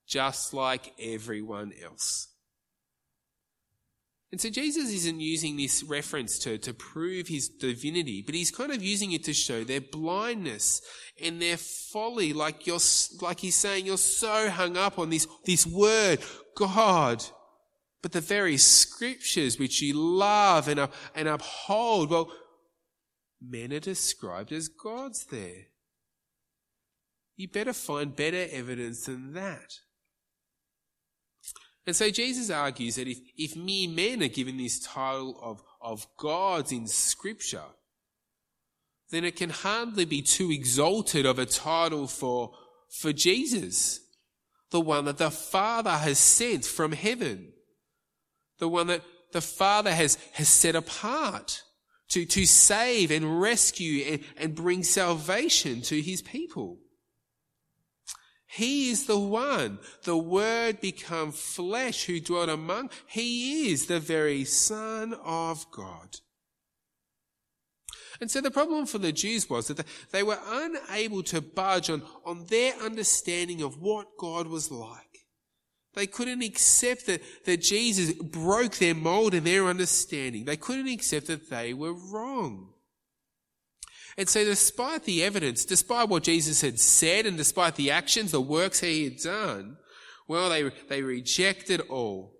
just 0.07 0.53
like 0.53 0.92
everyone 1.01 1.73
else. 1.83 2.29
And 4.33 4.40
so 4.40 4.49
Jesus 4.49 4.90
isn't 4.90 5.21
using 5.21 5.59
this 5.59 5.83
reference 5.83 6.38
to, 6.40 6.57
to 6.57 6.73
prove 6.73 7.29
his 7.29 7.51
divinity, 7.51 8.23
but 8.25 8.35
he's 8.35 8.51
kind 8.51 8.73
of 8.73 8.83
using 8.83 9.12
it 9.12 9.25
to 9.25 9.35
show 9.35 9.62
their 9.62 9.83
blindness 9.83 10.81
and 11.23 11.40
their 11.40 11.59
folly. 11.59 12.33
Like 12.33 12.66
you're, 12.66 12.79
like 13.21 13.40
he's 13.40 13.57
saying, 13.57 13.85
you're 13.85 13.99
so 13.99 14.49
hung 14.49 14.79
up 14.79 14.99
on 14.99 15.11
this, 15.11 15.27
this 15.45 15.66
word, 15.66 16.21
God. 16.57 17.23
But 18.01 18.12
the 18.12 18.23
very 18.23 18.57
scriptures 18.57 19.59
which 19.59 19.83
you 19.83 19.92
love 19.95 20.66
and, 20.66 20.88
and 21.14 21.29
uphold, 21.29 22.11
well, 22.11 22.33
men 23.38 23.75
are 23.75 23.81
described 23.81 24.51
as 24.51 24.68
gods 24.68 25.27
there. 25.27 25.66
You 27.37 27.49
better 27.49 27.75
find 27.75 28.16
better 28.16 28.47
evidence 28.51 29.05
than 29.05 29.35
that. 29.35 29.75
And 31.87 31.97
so 31.97 32.11
Jesus 32.11 32.51
argues 32.51 32.97
that 32.97 33.09
if, 33.09 33.18
if 33.37 33.57
mere 33.57 33.88
men 33.88 34.23
are 34.23 34.29
given 34.29 34.57
this 34.57 34.79
title 34.79 35.38
of, 35.42 35.62
of 35.81 36.07
gods 36.16 36.71
in 36.71 36.87
Scripture, 36.87 37.64
then 39.11 39.25
it 39.25 39.37
can 39.37 39.51
hardly 39.51 40.05
be 40.05 40.23
too 40.23 40.51
exalted 40.51 41.27
of 41.27 41.38
a 41.38 41.47
title 41.47 42.07
for, 42.07 42.53
for 42.88 43.12
Jesus, 43.12 44.01
the 44.71 44.81
one 44.81 45.05
that 45.07 45.18
the 45.18 45.31
Father 45.31 45.90
has 45.90 46.18
sent 46.18 46.64
from 46.64 46.92
heaven, 46.92 47.53
the 48.59 48.68
one 48.68 48.87
that 48.87 49.03
the 49.33 49.40
Father 49.40 49.92
has, 49.92 50.18
has 50.35 50.49
set 50.49 50.77
apart 50.77 51.62
to, 52.11 52.25
to 52.27 52.47
save 52.47 53.11
and 53.11 53.40
rescue 53.40 54.05
and, 54.05 54.25
and 54.37 54.55
bring 54.55 54.83
salvation 54.83 55.83
to 55.83 56.01
his 56.01 56.23
people. 56.23 56.79
He 58.53 58.91
is 58.91 59.07
the 59.07 59.19
one, 59.19 59.79
the 60.05 60.17
Word 60.17 60.83
become 60.83 61.33
flesh 61.33 62.05
who 62.05 62.21
dwelt 62.21 62.51
among. 62.51 62.91
He 63.07 63.71
is 63.73 63.87
the 63.87 63.99
very 63.99 64.45
Son 64.45 65.15
of 65.25 65.65
God. 65.71 66.17
And 68.21 68.31
so 68.31 68.43
the 68.43 68.51
problem 68.51 68.85
for 68.85 68.99
the 68.99 69.11
Jews 69.11 69.49
was 69.49 69.69
that 69.69 69.87
they 70.11 70.23
were 70.23 70.38
unable 70.47 71.23
to 71.25 71.41
budge 71.41 71.88
on, 71.88 72.03
on 72.27 72.45
their 72.51 72.75
understanding 72.75 73.62
of 73.62 73.81
what 73.81 74.19
God 74.19 74.47
was 74.49 74.71
like. 74.71 75.25
They 75.95 76.07
couldn't 76.07 76.43
accept 76.43 77.07
that, 77.07 77.23
that 77.47 77.62
Jesus 77.62 78.12
broke 78.12 78.77
their 78.77 78.95
mold 78.95 79.33
and 79.33 79.47
their 79.47 79.67
understanding. 79.67 80.45
They 80.45 80.59
couldn't 80.59 80.88
accept 80.88 81.29
that 81.29 81.49
they 81.49 81.73
were 81.73 81.95
wrong. 81.95 82.75
And 84.16 84.29
so, 84.29 84.44
despite 84.44 85.05
the 85.05 85.22
evidence, 85.22 85.64
despite 85.64 86.09
what 86.09 86.22
Jesus 86.22 86.61
had 86.61 86.79
said, 86.79 87.25
and 87.25 87.37
despite 87.37 87.77
the 87.77 87.90
actions, 87.90 88.31
the 88.31 88.40
works 88.40 88.81
he 88.81 89.05
had 89.05 89.16
done, 89.18 89.79
well, 90.29 90.51
they, 90.51 90.70
they 90.88 91.03
rejected 91.03 91.81
all. 91.88 92.35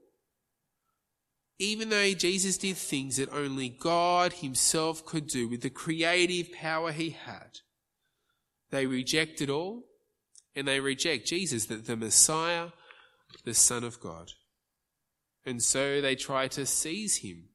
Even 1.59 1.91
though 1.91 2.13
Jesus 2.13 2.59
did 2.59 2.77
things 2.77 3.17
that 3.17 3.33
only 3.33 3.69
God 3.69 4.35
himself 4.35 5.05
could 5.07 5.29
do 5.29 5.49
with 5.49 5.63
the 5.63 5.71
creative 5.71 6.53
power 6.53 6.93
he 6.93 7.11
had, 7.11 7.61
they 8.71 8.87
rejected 8.87 9.49
all, 9.49 9.85
and 10.55 10.67
they 10.67 10.81
reject 10.81 11.27
Jesus, 11.27 11.67
the, 11.67 11.77
the 11.77 11.97
Messiah, 11.97 12.69
the 13.45 13.55
Son 13.55 13.85
of 13.85 14.01
God. 14.01 14.33
And 15.45 15.63
so 15.63 16.01
they 16.01 16.15
try 16.15 16.49
to 16.49 16.67
seize 16.67 17.19
him. 17.19 17.49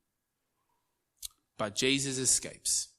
But 1.58 1.76
Jesus 1.76 2.18
escapes. 2.18 2.90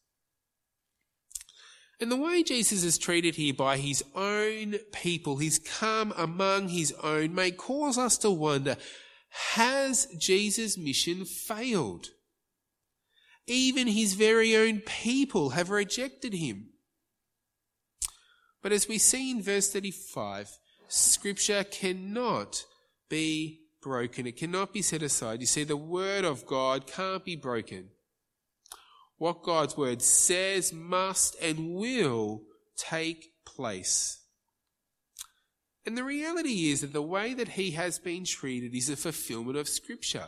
And 2.00 2.12
the 2.12 2.16
way 2.16 2.42
Jesus 2.44 2.84
is 2.84 2.96
treated 2.96 3.34
here 3.34 3.54
by 3.54 3.76
his 3.76 4.04
own 4.14 4.76
people, 4.92 5.38
he's 5.38 5.58
come 5.58 6.12
among 6.16 6.68
his 6.68 6.92
own, 7.02 7.34
may 7.34 7.50
cause 7.50 7.98
us 7.98 8.16
to 8.18 8.30
wonder, 8.30 8.76
has 9.54 10.06
Jesus' 10.18 10.78
mission 10.78 11.24
failed? 11.24 12.08
Even 13.46 13.88
his 13.88 14.14
very 14.14 14.56
own 14.56 14.80
people 14.80 15.50
have 15.50 15.70
rejected 15.70 16.34
him. 16.34 16.68
But 18.62 18.72
as 18.72 18.88
we 18.88 18.98
see 18.98 19.30
in 19.30 19.42
verse 19.42 19.72
35, 19.72 20.50
scripture 20.88 21.64
cannot 21.64 22.64
be 23.08 23.61
broken. 23.82 24.26
It 24.26 24.37
cannot 24.37 24.72
be 24.72 24.82
set 24.82 25.02
aside. 25.02 25.40
You 25.40 25.46
see, 25.46 25.64
the 25.64 25.76
word 25.76 26.24
of 26.24 26.46
God 26.46 26.87
can't 26.87 27.24
be 27.24 27.37
broken. 27.37 27.90
What 29.18 29.42
God's 29.42 29.76
word 29.76 30.00
says 30.00 30.72
must 30.72 31.37
and 31.42 31.74
will 31.74 32.42
take 32.76 33.33
place. 33.44 34.20
And 35.85 35.96
the 35.96 36.04
reality 36.04 36.70
is 36.70 36.83
that 36.83 36.92
the 36.92 37.02
way 37.02 37.35
that 37.35 37.48
he 37.48 37.72
has 37.72 37.98
been 37.98 38.24
treated 38.24 38.74
is 38.74 38.88
a 38.88 38.96
fulfillment 38.96 39.59
of 39.59 39.68
scripture. 39.68 40.26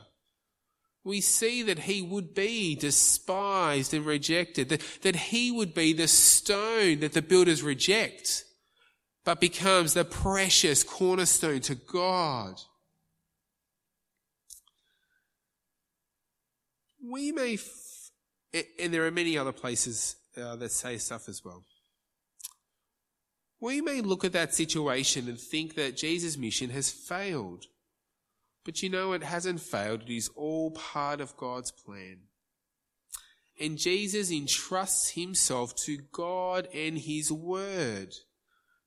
We 1.04 1.20
see 1.20 1.62
that 1.62 1.80
he 1.80 2.02
would 2.02 2.34
be 2.34 2.74
despised 2.74 3.94
and 3.94 4.04
rejected, 4.04 4.68
that, 4.70 4.82
that 5.02 5.16
he 5.16 5.50
would 5.50 5.72
be 5.72 5.92
the 5.92 6.08
stone 6.08 7.00
that 7.00 7.12
the 7.12 7.22
builders 7.22 7.62
reject, 7.62 8.44
but 9.24 9.40
becomes 9.40 9.94
the 9.94 10.04
precious 10.04 10.82
cornerstone 10.82 11.60
to 11.60 11.74
God. 11.74 12.60
We 17.02 17.32
may 17.32 17.56
and 18.52 18.92
there 18.92 19.06
are 19.06 19.10
many 19.10 19.38
other 19.38 19.52
places 19.52 20.16
uh, 20.36 20.56
that 20.56 20.72
say 20.72 20.98
stuff 20.98 21.28
as 21.28 21.44
well. 21.44 21.64
We 23.60 23.80
may 23.80 24.00
look 24.00 24.24
at 24.24 24.32
that 24.32 24.54
situation 24.54 25.28
and 25.28 25.38
think 25.38 25.74
that 25.74 25.96
Jesus' 25.96 26.38
mission 26.38 26.70
has 26.70 26.90
failed. 26.90 27.66
But 28.64 28.82
you 28.82 28.88
know, 28.88 29.12
it 29.12 29.22
hasn't 29.22 29.60
failed. 29.60 30.02
It 30.02 30.14
is 30.14 30.30
all 30.34 30.70
part 30.70 31.20
of 31.20 31.36
God's 31.36 31.70
plan. 31.70 32.20
And 33.60 33.76
Jesus 33.76 34.30
entrusts 34.30 35.10
himself 35.10 35.74
to 35.84 35.98
God 36.12 36.68
and 36.74 36.98
his 36.98 37.30
word. 37.30 38.14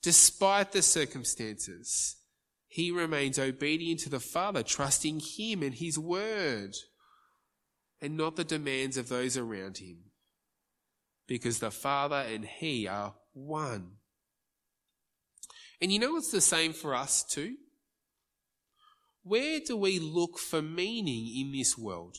Despite 0.02 0.72
the 0.72 0.82
circumstances, 0.82 2.18
he 2.68 2.90
remains 2.90 3.38
obedient 3.38 4.00
to 4.02 4.10
the 4.10 4.20
Father, 4.20 4.64
trusting 4.64 5.22
him 5.38 5.62
and 5.62 5.76
his 5.76 6.00
word 6.00 6.76
and 8.04 8.18
not 8.18 8.36
the 8.36 8.44
demands 8.44 8.98
of 8.98 9.08
those 9.08 9.38
around 9.38 9.78
him. 9.78 9.96
Because 11.26 11.60
the 11.60 11.72
Father 11.72 12.18
and 12.18 12.44
He 12.44 12.86
are 12.86 13.16
one. 13.32 13.94
And 15.82 15.92
you 15.92 16.00
know 16.00 16.18
it's 16.18 16.30
the 16.30 16.42
same 16.42 16.74
for 16.74 16.94
us 16.94 17.24
too? 17.24 17.56
Where 19.24 19.62
do 19.66 19.78
we 19.78 20.00
look 20.00 20.38
for 20.38 20.62
meaning 20.62 21.34
in 21.34 21.54
this 21.58 21.78
world? 21.78 22.18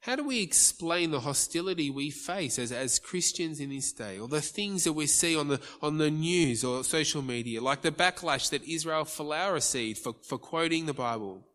How 0.00 0.16
do 0.16 0.24
we 0.24 0.40
explain 0.40 1.10
the 1.10 1.20
hostility 1.20 1.90
we 1.90 2.10
face 2.10 2.58
as, 2.58 2.72
as 2.72 2.98
Christians 2.98 3.60
in 3.60 3.68
this 3.68 3.92
day, 3.92 4.18
or 4.18 4.26
the 4.26 4.40
things 4.40 4.84
that 4.84 4.94
we 4.94 5.06
see 5.06 5.36
on 5.36 5.48
the, 5.48 5.60
on 5.82 5.98
the 5.98 6.10
news 6.10 6.64
or 6.64 6.82
social 6.82 7.20
media, 7.20 7.60
like 7.60 7.82
the 7.82 7.92
backlash 7.92 8.48
that 8.50 8.64
Israel 8.64 9.04
Folau 9.04 9.52
received 9.52 9.98
for, 9.98 10.14
for 10.26 10.38
quoting 10.38 10.86
the 10.86 10.94
Bible? 10.94 11.46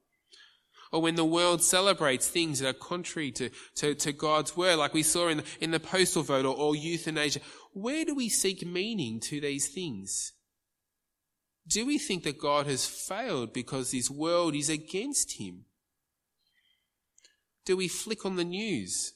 Or 0.91 1.01
when 1.01 1.15
the 1.15 1.25
world 1.25 1.61
celebrates 1.61 2.27
things 2.27 2.59
that 2.59 2.69
are 2.69 2.73
contrary 2.73 3.31
to, 3.31 3.49
to, 3.75 3.93
to 3.95 4.13
God's 4.13 4.55
word, 4.55 4.77
like 4.77 4.93
we 4.93 5.03
saw 5.03 5.27
in 5.27 5.37
the, 5.37 5.43
in 5.59 5.71
the 5.71 5.79
postal 5.79 6.23
vote 6.23 6.45
or, 6.45 6.55
or 6.55 6.75
euthanasia, 6.75 7.41
where 7.73 8.05
do 8.05 8.15
we 8.15 8.29
seek 8.29 8.65
meaning 8.65 9.19
to 9.21 9.41
these 9.41 9.67
things? 9.67 10.33
Do 11.67 11.85
we 11.85 11.97
think 11.97 12.23
that 12.23 12.39
God 12.39 12.65
has 12.67 12.85
failed 12.85 13.51
because 13.51 13.91
this 13.91 14.09
world 14.09 14.55
is 14.55 14.69
against 14.69 15.33
him? 15.33 15.65
Do 17.65 17.75
we 17.75 17.89
flick 17.89 18.25
on 18.25 18.37
the 18.37 18.45
news? 18.45 19.13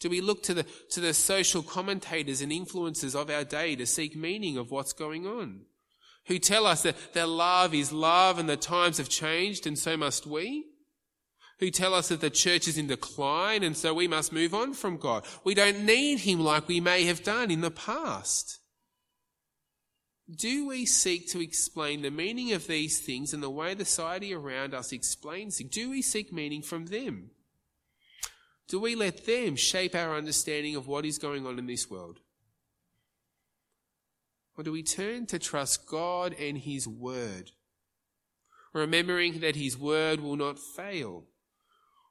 Do 0.00 0.08
we 0.08 0.22
look 0.22 0.42
to 0.44 0.54
the, 0.54 0.64
to 0.92 1.00
the 1.00 1.12
social 1.12 1.62
commentators 1.62 2.40
and 2.40 2.50
influencers 2.50 3.14
of 3.14 3.28
our 3.28 3.44
day 3.44 3.76
to 3.76 3.84
seek 3.84 4.16
meaning 4.16 4.56
of 4.56 4.70
what's 4.70 4.94
going 4.94 5.26
on? 5.26 5.66
Who 6.26 6.38
tell 6.38 6.64
us 6.64 6.82
that, 6.84 6.96
that 7.12 7.28
love 7.28 7.74
is 7.74 7.92
love 7.92 8.38
and 8.38 8.48
the 8.48 8.56
times 8.56 8.96
have 8.96 9.10
changed 9.10 9.66
and 9.66 9.78
so 9.78 9.98
must 9.98 10.26
we? 10.26 10.69
Who 11.60 11.70
tell 11.70 11.94
us 11.94 12.08
that 12.08 12.20
the 12.20 12.30
church 12.30 12.66
is 12.66 12.78
in 12.78 12.86
decline 12.86 13.62
and 13.62 13.76
so 13.76 13.94
we 13.94 14.08
must 14.08 14.32
move 14.32 14.54
on 14.54 14.72
from 14.72 14.96
God. 14.96 15.24
We 15.44 15.54
don't 15.54 15.84
need 15.84 16.20
Him 16.20 16.40
like 16.40 16.66
we 16.66 16.80
may 16.80 17.04
have 17.04 17.22
done 17.22 17.50
in 17.50 17.60
the 17.60 17.70
past. 17.70 18.58
Do 20.34 20.68
we 20.68 20.86
seek 20.86 21.28
to 21.30 21.42
explain 21.42 22.02
the 22.02 22.10
meaning 22.10 22.52
of 22.52 22.66
these 22.66 23.00
things 23.00 23.34
and 23.34 23.42
the 23.42 23.50
way 23.50 23.74
the 23.74 23.84
society 23.84 24.32
around 24.32 24.74
us 24.74 24.92
explains 24.92 25.60
it? 25.60 25.70
Do 25.70 25.90
we 25.90 26.02
seek 26.02 26.32
meaning 26.32 26.62
from 26.62 26.86
them? 26.86 27.30
Do 28.68 28.78
we 28.78 28.94
let 28.94 29.26
them 29.26 29.56
shape 29.56 29.96
our 29.96 30.14
understanding 30.14 30.76
of 30.76 30.86
what 30.86 31.04
is 31.04 31.18
going 31.18 31.46
on 31.46 31.58
in 31.58 31.66
this 31.66 31.90
world? 31.90 32.20
Or 34.56 34.62
do 34.62 34.70
we 34.70 34.84
turn 34.84 35.26
to 35.26 35.38
trust 35.38 35.86
God 35.86 36.34
and 36.38 36.56
His 36.56 36.86
Word? 36.86 37.50
Remembering 38.72 39.40
that 39.40 39.56
His 39.56 39.76
Word 39.76 40.20
will 40.20 40.36
not 40.36 40.58
fail. 40.58 41.24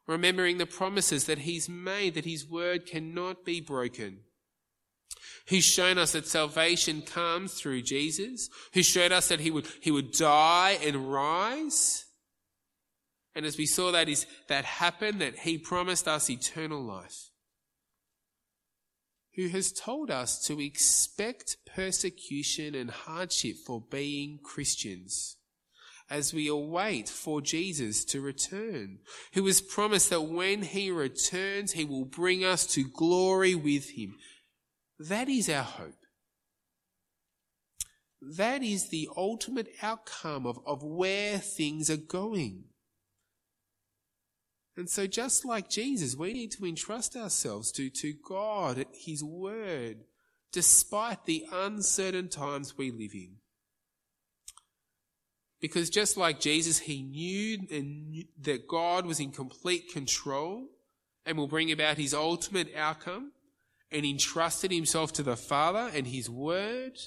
Remembering 0.10 0.58
the 0.58 0.65
promises 0.65 1.24
that 1.26 1.39
He's 1.39 1.69
made, 1.69 2.15
that 2.15 2.26
His 2.26 2.45
Word 2.45 2.86
cannot 2.86 3.45
be 3.45 3.62
broken. 3.62 4.19
Who's 5.48 5.63
shown 5.63 5.98
us 5.98 6.12
that 6.12 6.28
salvation 6.28 7.02
comes 7.02 7.54
through 7.54 7.84
Jesus, 7.84 8.50
who 8.74 8.84
showed 8.84 9.13
us 9.13 9.30
that 9.30 9.39
He 9.39 9.52
would, 9.52 9.67
He 9.82 9.91
would 9.91 10.12
die 10.12 10.78
and 10.84 11.12
rise 11.13 12.06
and 13.36 13.45
as 13.45 13.58
we 13.58 13.65
saw 13.65 13.91
that 13.91 14.10
is 14.10 14.26
that 14.48 14.65
happened, 14.65 15.22
that 15.22 15.39
he 15.39 15.58
promised 15.58 16.10
us 16.10 16.30
eternal 16.30 16.82
life. 16.82 17.30
Who 19.36 19.48
has 19.48 19.72
told 19.72 20.12
us 20.12 20.45
to 20.48 20.60
expect 20.60 21.56
persecution 21.74 22.76
and 22.76 22.91
hardship 22.91 23.56
for 23.65 23.82
being 23.89 24.39
Christians 24.43 25.38
as 26.10 26.34
we 26.34 26.48
await 26.48 27.08
for 27.08 27.41
Jesus 27.41 28.04
to 28.06 28.22
return, 28.22 29.00
who 29.34 29.45
has 29.45 29.62
promised 29.62 30.10
that 30.10 30.22
when 30.22 30.63
he 30.63 30.89
returns, 30.89 31.74
he 31.74 31.86
will 31.86 32.06
bring 32.06 32.43
us 32.43 32.65
to 32.67 32.84
glory 32.89 33.56
with 33.56 33.91
him. 33.91 34.15
That 34.98 35.30
is 35.30 35.50
our 35.50 35.63
hope. 35.63 35.93
That 38.22 38.63
is 38.63 38.89
the 38.89 39.08
ultimate 39.15 39.69
outcome 39.82 40.45
of, 40.45 40.60
of 40.65 40.84
where 40.84 41.38
things 41.38 41.89
are 41.89 41.98
going. 41.98 42.65
And 44.76 44.89
so, 44.89 45.08
just 45.08 45.45
like 45.45 45.69
Jesus, 45.69 46.15
we 46.15 46.34
need 46.34 46.52
to 46.52 46.65
entrust 46.65 47.15
ourselves 47.15 47.72
to, 47.74 47.89
to 47.89 48.13
God, 48.28 48.86
His 48.93 49.22
Word, 49.22 50.06
despite 50.54 51.26
the 51.26 51.45
uncertain 51.52 52.30
times 52.30 52.78
we 52.78 52.89
live 52.89 53.13
in. 53.13 53.38
Because 55.60 55.89
just 55.89 56.15
like 56.15 56.39
Jesus, 56.39 56.80
he 56.80 57.02
knew 57.02 58.26
that 58.41 58.67
God 58.67 59.06
was 59.06 59.19
in 59.19 59.32
complete 59.32 59.91
control 59.91 60.67
and 61.26 61.38
will 61.38 61.48
bring 61.48 61.72
about 61.72 61.98
his 61.98 62.13
ultimate 62.13 62.74
outcome 62.76 63.34
and 63.91 64.06
entrusted 64.06 64.72
himself 64.72 65.12
to 65.13 65.24
the 65.24 65.36
Father 65.36 65.91
and 65.93 66.08
his 66.08 66.30
word. 66.30 66.98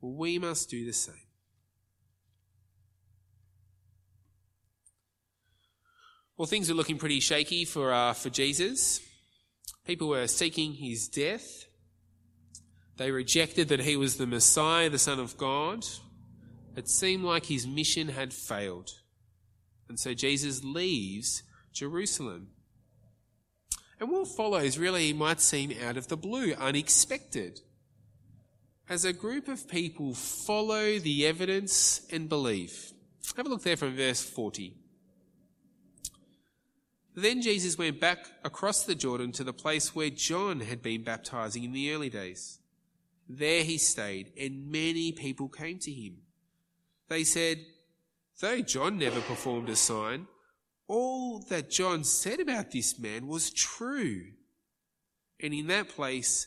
we 0.00 0.38
must 0.38 0.70
do 0.70 0.86
the 0.86 0.92
same. 0.92 1.14
Well, 6.38 6.46
things 6.46 6.70
are 6.70 6.74
looking 6.74 6.96
pretty 6.96 7.20
shaky 7.20 7.66
for, 7.66 7.92
uh, 7.92 8.14
for 8.14 8.30
Jesus. 8.30 9.02
People 9.86 10.08
were 10.08 10.26
seeking 10.26 10.72
his 10.72 11.06
death. 11.06 11.66
They 12.96 13.10
rejected 13.10 13.68
that 13.68 13.80
he 13.80 13.94
was 13.94 14.16
the 14.16 14.26
Messiah, 14.26 14.88
the 14.88 14.98
Son 14.98 15.20
of 15.20 15.36
God. 15.36 15.84
It 16.76 16.88
seemed 16.88 17.24
like 17.24 17.46
his 17.46 17.66
mission 17.66 18.08
had 18.08 18.32
failed. 18.32 18.90
And 19.88 19.98
so 19.98 20.14
Jesus 20.14 20.62
leaves 20.62 21.42
Jerusalem. 21.72 22.48
And 23.98 24.10
what 24.10 24.28
follows 24.28 24.78
really 24.78 25.12
might 25.12 25.40
seem 25.40 25.74
out 25.84 25.96
of 25.96 26.08
the 26.08 26.16
blue, 26.16 26.54
unexpected. 26.54 27.60
As 28.88 29.04
a 29.04 29.12
group 29.12 29.46
of 29.48 29.68
people 29.68 30.14
follow 30.14 30.98
the 30.98 31.26
evidence 31.26 32.06
and 32.10 32.28
believe. 32.28 32.92
Have 33.36 33.46
a 33.46 33.48
look 33.48 33.62
there 33.62 33.76
from 33.76 33.96
verse 33.96 34.22
40. 34.22 34.74
Then 37.14 37.42
Jesus 37.42 37.76
went 37.76 38.00
back 38.00 38.26
across 38.44 38.84
the 38.84 38.94
Jordan 38.94 39.32
to 39.32 39.44
the 39.44 39.52
place 39.52 39.94
where 39.94 40.10
John 40.10 40.60
had 40.60 40.80
been 40.82 41.02
baptizing 41.02 41.64
in 41.64 41.72
the 41.72 41.92
early 41.92 42.08
days. 42.08 42.60
There 43.28 43.62
he 43.62 43.78
stayed, 43.78 44.32
and 44.40 44.70
many 44.70 45.12
people 45.12 45.48
came 45.48 45.78
to 45.80 45.90
him. 45.90 46.18
They 47.10 47.24
said, 47.24 47.66
Though 48.40 48.62
John 48.62 48.96
never 48.96 49.20
performed 49.20 49.68
a 49.68 49.76
sign, 49.76 50.28
all 50.86 51.40
that 51.48 51.68
John 51.68 52.04
said 52.04 52.40
about 52.40 52.70
this 52.70 52.98
man 52.98 53.26
was 53.26 53.50
true. 53.50 54.22
And 55.42 55.52
in 55.52 55.66
that 55.66 55.88
place, 55.88 56.46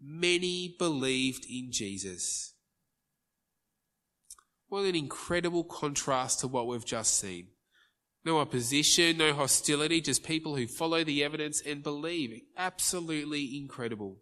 many 0.00 0.76
believed 0.78 1.44
in 1.50 1.72
Jesus. 1.72 2.54
What 4.68 4.84
an 4.84 4.94
incredible 4.94 5.64
contrast 5.64 6.40
to 6.40 6.48
what 6.48 6.68
we've 6.68 6.84
just 6.84 7.18
seen. 7.18 7.48
No 8.24 8.38
opposition, 8.38 9.18
no 9.18 9.34
hostility, 9.34 10.00
just 10.00 10.24
people 10.24 10.56
who 10.56 10.66
follow 10.66 11.02
the 11.02 11.24
evidence 11.24 11.60
and 11.60 11.82
believe. 11.82 12.42
Absolutely 12.56 13.58
incredible. 13.58 14.18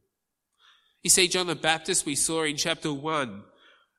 You 1.03 1.11
see, 1.11 1.29
John 1.29 1.47
the 1.47 1.55
Baptist, 1.55 2.07
we 2.07 2.15
saw 2.15 2.45
in 2.45 2.57
chapter 2.57 2.93
1, 2.93 3.45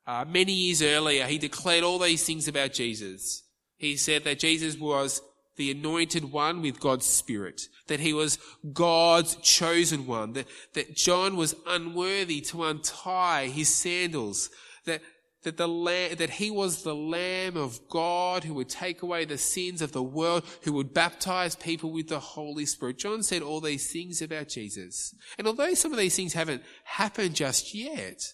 uh, 0.06 0.24
many 0.26 0.52
years 0.52 0.82
earlier, 0.82 1.26
he 1.26 1.38
declared 1.38 1.84
all 1.84 1.98
these 1.98 2.24
things 2.24 2.48
about 2.48 2.72
Jesus. 2.72 3.42
He 3.76 3.96
said 3.96 4.24
that 4.24 4.38
Jesus 4.38 4.78
was 4.78 5.20
the 5.56 5.70
anointed 5.70 6.32
one 6.32 6.62
with 6.62 6.80
God's 6.80 7.06
Spirit, 7.06 7.62
that 7.88 8.00
he 8.00 8.12
was 8.12 8.38
God's 8.72 9.36
chosen 9.36 10.06
one, 10.06 10.34
that, 10.34 10.46
that 10.74 10.94
John 10.94 11.36
was 11.36 11.54
unworthy 11.66 12.40
to 12.42 12.64
untie 12.64 13.46
his 13.48 13.68
sandals, 13.74 14.50
that 14.84 15.00
that, 15.46 15.56
the 15.56 15.68
lamb, 15.68 16.16
that 16.16 16.30
he 16.30 16.50
was 16.50 16.82
the 16.82 16.94
Lamb 16.94 17.56
of 17.56 17.88
God 17.88 18.42
who 18.42 18.52
would 18.54 18.68
take 18.68 19.02
away 19.02 19.24
the 19.24 19.38
sins 19.38 19.80
of 19.80 19.92
the 19.92 20.02
world, 20.02 20.44
who 20.64 20.72
would 20.72 20.92
baptize 20.92 21.54
people 21.54 21.92
with 21.92 22.08
the 22.08 22.18
Holy 22.18 22.66
Spirit. 22.66 22.98
John 22.98 23.22
said 23.22 23.42
all 23.42 23.60
these 23.60 23.92
things 23.92 24.20
about 24.20 24.48
Jesus. 24.48 25.14
And 25.38 25.46
although 25.46 25.74
some 25.74 25.92
of 25.92 26.00
these 26.00 26.16
things 26.16 26.32
haven't 26.32 26.64
happened 26.82 27.36
just 27.36 27.76
yet, 27.76 28.24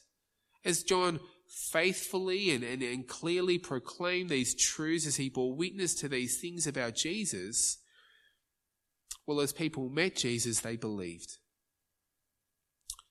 as 0.65 0.83
John 0.83 1.21
faithfully 1.53 2.51
and, 2.51 2.65
and, 2.65 2.83
and 2.83 3.07
clearly 3.07 3.59
proclaimed 3.59 4.31
these 4.31 4.55
truths 4.55 5.07
as 5.07 5.17
he 5.17 5.29
bore 5.29 5.55
witness 5.55 5.95
to 5.95 6.09
these 6.09 6.41
things 6.41 6.67
about 6.67 6.95
Jesus, 6.95 7.79
well, 9.27 9.41
as 9.41 9.53
people 9.53 9.91
met 9.91 10.17
Jesus, 10.17 10.61
they 10.61 10.77
believed. 10.77 11.37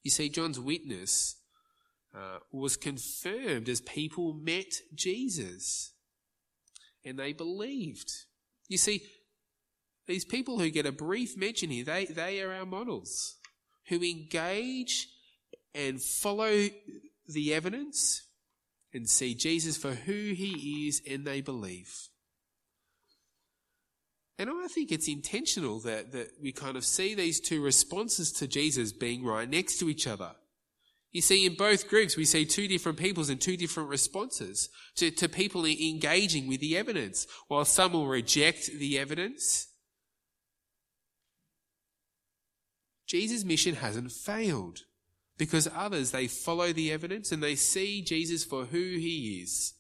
You 0.04 0.10
see, 0.10 0.30
John's 0.30 0.60
witness 0.60 1.36
uh, 2.16 2.40
was 2.52 2.76
confirmed 2.76 3.70
as 3.70 3.80
people 3.82 4.34
met 4.34 4.74
Jesus 4.96 5.94
and 7.06 7.18
they 7.18 7.34
believed. 7.34 8.12
You 8.68 8.78
see, 8.78 9.04
these 10.08 10.26
people 10.26 10.60
who 10.60 10.72
get 10.72 10.88
a 10.88 10.92
brief 10.92 11.38
mention 11.38 11.70
here, 11.70 11.86
they, 11.86 12.06
they 12.06 12.42
are 12.42 12.54
our 12.54 12.66
models 12.66 13.38
who 13.88 14.04
engage 14.04 15.08
and 15.74 16.02
follow 16.02 16.68
the 17.28 17.54
evidence 17.54 18.24
and 18.94 19.10
see 19.10 19.34
Jesus 19.34 19.78
for 19.78 19.92
who 19.92 20.34
he 20.34 20.88
is 20.88 21.02
and 21.10 21.26
they 21.26 21.42
believe. 21.42 22.10
And 24.38 24.50
I 24.50 24.68
think 24.68 24.92
it's 24.92 25.08
intentional 25.08 25.80
that, 25.82 26.12
that 26.14 26.32
we 26.42 26.52
kind 26.52 26.76
of 26.76 26.84
see 26.84 27.14
these 27.14 27.40
two 27.40 27.62
responses 27.62 28.32
to 28.34 28.48
Jesus 28.48 28.92
being 28.92 29.24
right 29.24 29.50
next 29.50 29.78
to 29.80 29.90
each 29.90 30.08
other. 30.08 30.32
You 31.12 31.22
see, 31.22 31.46
in 31.46 31.56
both 31.56 31.90
groups, 31.90 32.16
we 32.16 32.26
see 32.26 32.46
two 32.46 32.68
different 32.68 32.98
peoples 32.98 33.30
and 33.30 33.40
two 33.40 33.58
different 33.58 33.90
responses 33.90 34.70
to, 34.96 35.12
to 35.12 35.28
people 35.28 35.66
engaging 35.66 36.48
with 36.48 36.62
the 36.62 36.78
evidence. 36.78 37.28
While 37.50 37.66
some 37.66 37.94
will 37.94 38.08
reject 38.08 38.68
the 38.68 38.98
evidence, 38.98 39.68
Jesus' 43.06 43.44
mission 43.44 43.76
hasn't 43.76 44.12
failed 44.12 44.80
because 45.38 45.68
others, 45.76 46.12
they 46.12 46.28
follow 46.28 46.72
the 46.72 46.92
evidence 46.92 47.32
and 47.32 47.42
they 47.42 47.56
see 47.56 48.02
Jesus 48.02 48.44
for 48.44 48.66
who 48.66 48.78
he 48.78 49.42
is. 49.42 49.74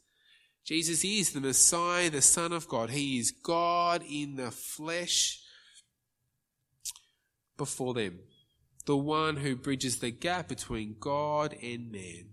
Jesus 0.66 1.04
is 1.04 1.32
the 1.32 1.42
Messiah, 1.42 2.10
the 2.10 2.22
Son 2.22 2.54
of 2.54 2.68
God. 2.68 2.92
He 2.92 3.20
is 3.20 3.32
God 3.32 4.04
in 4.10 4.36
the 4.36 4.52
flesh 4.52 5.40
before 7.58 7.94
them, 7.94 8.20
the 8.86 8.98
one 8.98 9.38
who 9.38 9.56
bridges 9.56 10.00
the 10.00 10.12
gap 10.12 10.48
between 10.48 10.96
God 11.00 11.56
and 11.62 11.92
man. 11.92 12.26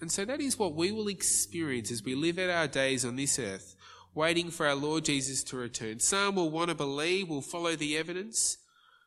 And 0.00 0.10
so 0.10 0.24
that 0.24 0.40
is 0.40 0.58
what 0.58 0.74
we 0.74 0.92
will 0.92 1.08
experience 1.08 1.90
as 1.90 2.02
we 2.02 2.14
live 2.14 2.38
out 2.38 2.48
our 2.48 2.68
days 2.68 3.04
on 3.04 3.16
this 3.16 3.38
earth, 3.38 3.76
waiting 4.14 4.50
for 4.50 4.66
our 4.66 4.74
Lord 4.74 5.04
Jesus 5.04 5.42
to 5.44 5.56
return. 5.56 6.00
Some 6.00 6.36
will 6.36 6.50
want 6.50 6.70
to 6.70 6.74
believe, 6.74 7.28
will 7.28 7.42
follow 7.42 7.76
the 7.76 7.98
evidence, 7.98 8.56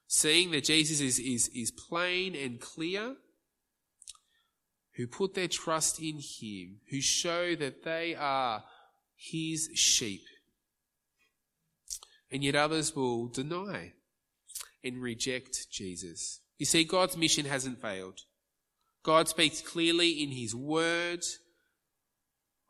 seeing 0.08 0.52
that 0.52 0.66
Jesus 0.66 1.00
is, 1.00 1.20
is, 1.20 1.50
is 1.50 1.72
plain 1.72 2.36
and 2.36 2.60
clear, 2.60 3.16
who 4.96 5.08
put 5.08 5.34
their 5.34 5.48
trust 5.48 6.00
in 6.00 6.20
Him, 6.20 6.80
who 6.92 7.02
show 7.02 7.56
that 7.56 7.84
they 7.84 8.16
are 8.16 8.64
His 9.16 9.70
sheep. 9.74 10.22
And 12.32 12.44
yet 12.44 12.56
others 12.56 12.96
will 12.96 13.28
deny 13.28 13.94
and 14.84 15.02
reject 15.02 15.70
Jesus. 15.72 16.42
You 16.58 16.66
see, 16.66 16.84
God's 16.84 17.18
mission 17.18 17.46
hasn't 17.46 17.82
failed. 17.82 18.22
God 19.04 19.28
speaks 19.28 19.62
clearly 19.62 20.12
in 20.24 20.30
His 20.30 20.56
Word 20.56 21.24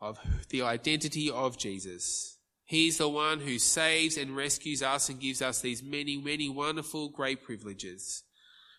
of 0.01 0.19
the 0.49 0.61
identity 0.61 1.29
of 1.29 1.57
Jesus. 1.57 2.32
He's 2.73 2.97
the 2.97 3.07
one 3.07 3.39
who 3.39 3.59
saves 3.59 4.17
and 4.17 4.35
rescues 4.35 4.81
us 4.81 5.07
and 5.07 5.19
gives 5.19 5.43
us 5.43 5.61
these 5.61 5.83
many, 5.83 6.17
many 6.17 6.49
wonderful, 6.49 7.07
great 7.07 7.43
privileges. 7.43 8.23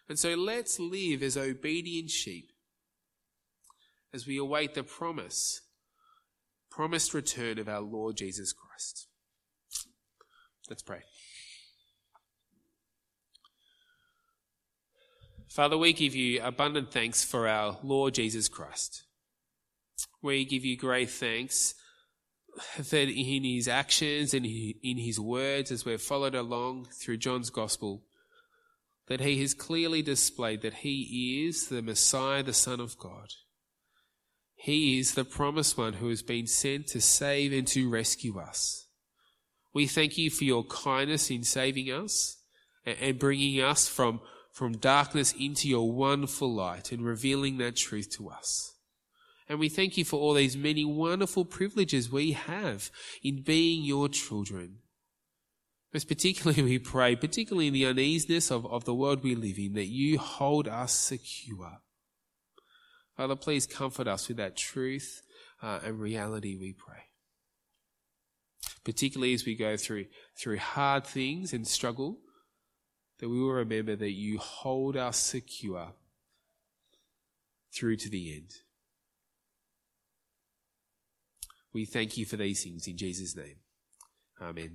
And 0.08 0.18
so 0.18 0.34
let's 0.34 0.80
live 0.80 1.22
as 1.22 1.36
obedient 1.36 2.10
sheep 2.10 2.50
as 4.12 4.26
we 4.26 4.36
await 4.36 4.74
the 4.74 4.82
promise, 4.82 5.60
promised 6.72 7.14
return 7.14 7.56
of 7.60 7.68
our 7.68 7.82
Lord 7.82 8.16
Jesus 8.16 8.52
Christ. 8.52 9.06
Let's 10.68 10.82
pray. 10.82 11.02
Father, 15.46 15.78
we 15.78 15.92
give 15.92 16.16
you 16.16 16.42
abundant 16.42 16.90
thanks 16.90 17.22
for 17.22 17.46
our 17.46 17.78
Lord 17.84 18.14
Jesus 18.14 18.48
Christ. 18.48 19.04
We 20.20 20.44
give 20.44 20.64
you 20.64 20.76
great 20.76 21.10
thanks 21.10 21.76
that 22.76 23.08
in 23.08 23.44
his 23.44 23.68
actions 23.68 24.34
and 24.34 24.46
in 24.46 24.98
his 24.98 25.18
words, 25.18 25.70
as 25.70 25.84
we've 25.84 26.00
followed 26.00 26.34
along 26.34 26.86
through 26.86 27.18
John's 27.18 27.50
Gospel, 27.50 28.02
that 29.06 29.20
he 29.20 29.40
has 29.40 29.54
clearly 29.54 30.02
displayed 30.02 30.62
that 30.62 30.74
he 30.74 31.46
is 31.46 31.68
the 31.68 31.82
Messiah, 31.82 32.42
the 32.42 32.52
Son 32.52 32.80
of 32.80 32.98
God. 32.98 33.28
He 34.54 34.98
is 34.98 35.14
the 35.14 35.24
promised 35.24 35.76
one 35.76 35.94
who 35.94 36.08
has 36.08 36.22
been 36.22 36.46
sent 36.46 36.86
to 36.88 37.00
save 37.00 37.52
and 37.52 37.66
to 37.68 37.90
rescue 37.90 38.38
us. 38.38 38.86
We 39.74 39.86
thank 39.86 40.16
you 40.16 40.30
for 40.30 40.44
your 40.44 40.64
kindness 40.64 41.30
in 41.30 41.42
saving 41.42 41.90
us 41.92 42.38
and 42.86 43.18
bringing 43.18 43.60
us 43.60 43.88
from 43.88 44.20
from 44.52 44.78
darkness 44.78 45.34
into 45.38 45.68
your 45.68 45.90
wonderful 45.90 46.54
light 46.54 46.92
and 46.92 47.04
revealing 47.04 47.58
that 47.58 47.74
truth 47.74 48.08
to 48.08 48.30
us. 48.30 48.73
And 49.48 49.58
we 49.58 49.68
thank 49.68 49.96
you 49.96 50.04
for 50.04 50.18
all 50.18 50.34
these 50.34 50.56
many 50.56 50.84
wonderful 50.84 51.44
privileges 51.44 52.10
we 52.10 52.32
have 52.32 52.90
in 53.22 53.42
being 53.42 53.84
your 53.84 54.08
children. 54.08 54.78
Most 55.92 56.08
particularly, 56.08 56.62
we 56.62 56.78
pray, 56.78 57.14
particularly 57.14 57.68
in 57.68 57.74
the 57.74 57.86
uneasiness 57.86 58.50
of, 58.50 58.66
of 58.66 58.84
the 58.84 58.94
world 58.94 59.22
we 59.22 59.34
live 59.34 59.58
in, 59.58 59.74
that 59.74 59.86
you 59.86 60.18
hold 60.18 60.66
us 60.66 60.92
secure. 60.92 61.78
Father, 63.16 63.36
please 63.36 63.66
comfort 63.66 64.08
us 64.08 64.26
with 64.26 64.38
that 64.38 64.56
truth 64.56 65.22
uh, 65.62 65.80
and 65.84 66.00
reality, 66.00 66.56
we 66.56 66.72
pray. 66.72 67.04
Particularly 68.82 69.34
as 69.34 69.46
we 69.46 69.54
go 69.54 69.76
through, 69.76 70.06
through 70.36 70.58
hard 70.58 71.06
things 71.06 71.52
and 71.52 71.66
struggle, 71.66 72.18
that 73.20 73.28
we 73.28 73.40
will 73.40 73.52
remember 73.52 73.94
that 73.94 74.12
you 74.12 74.38
hold 74.38 74.96
us 74.96 75.16
secure 75.16 75.92
through 77.72 77.96
to 77.96 78.08
the 78.08 78.34
end. 78.34 78.50
We 81.74 81.84
thank 81.84 82.16
you 82.16 82.24
for 82.24 82.36
these 82.36 82.62
things 82.62 82.86
in 82.86 82.96
Jesus' 82.96 83.36
name. 83.36 83.56
Amen. 84.40 84.72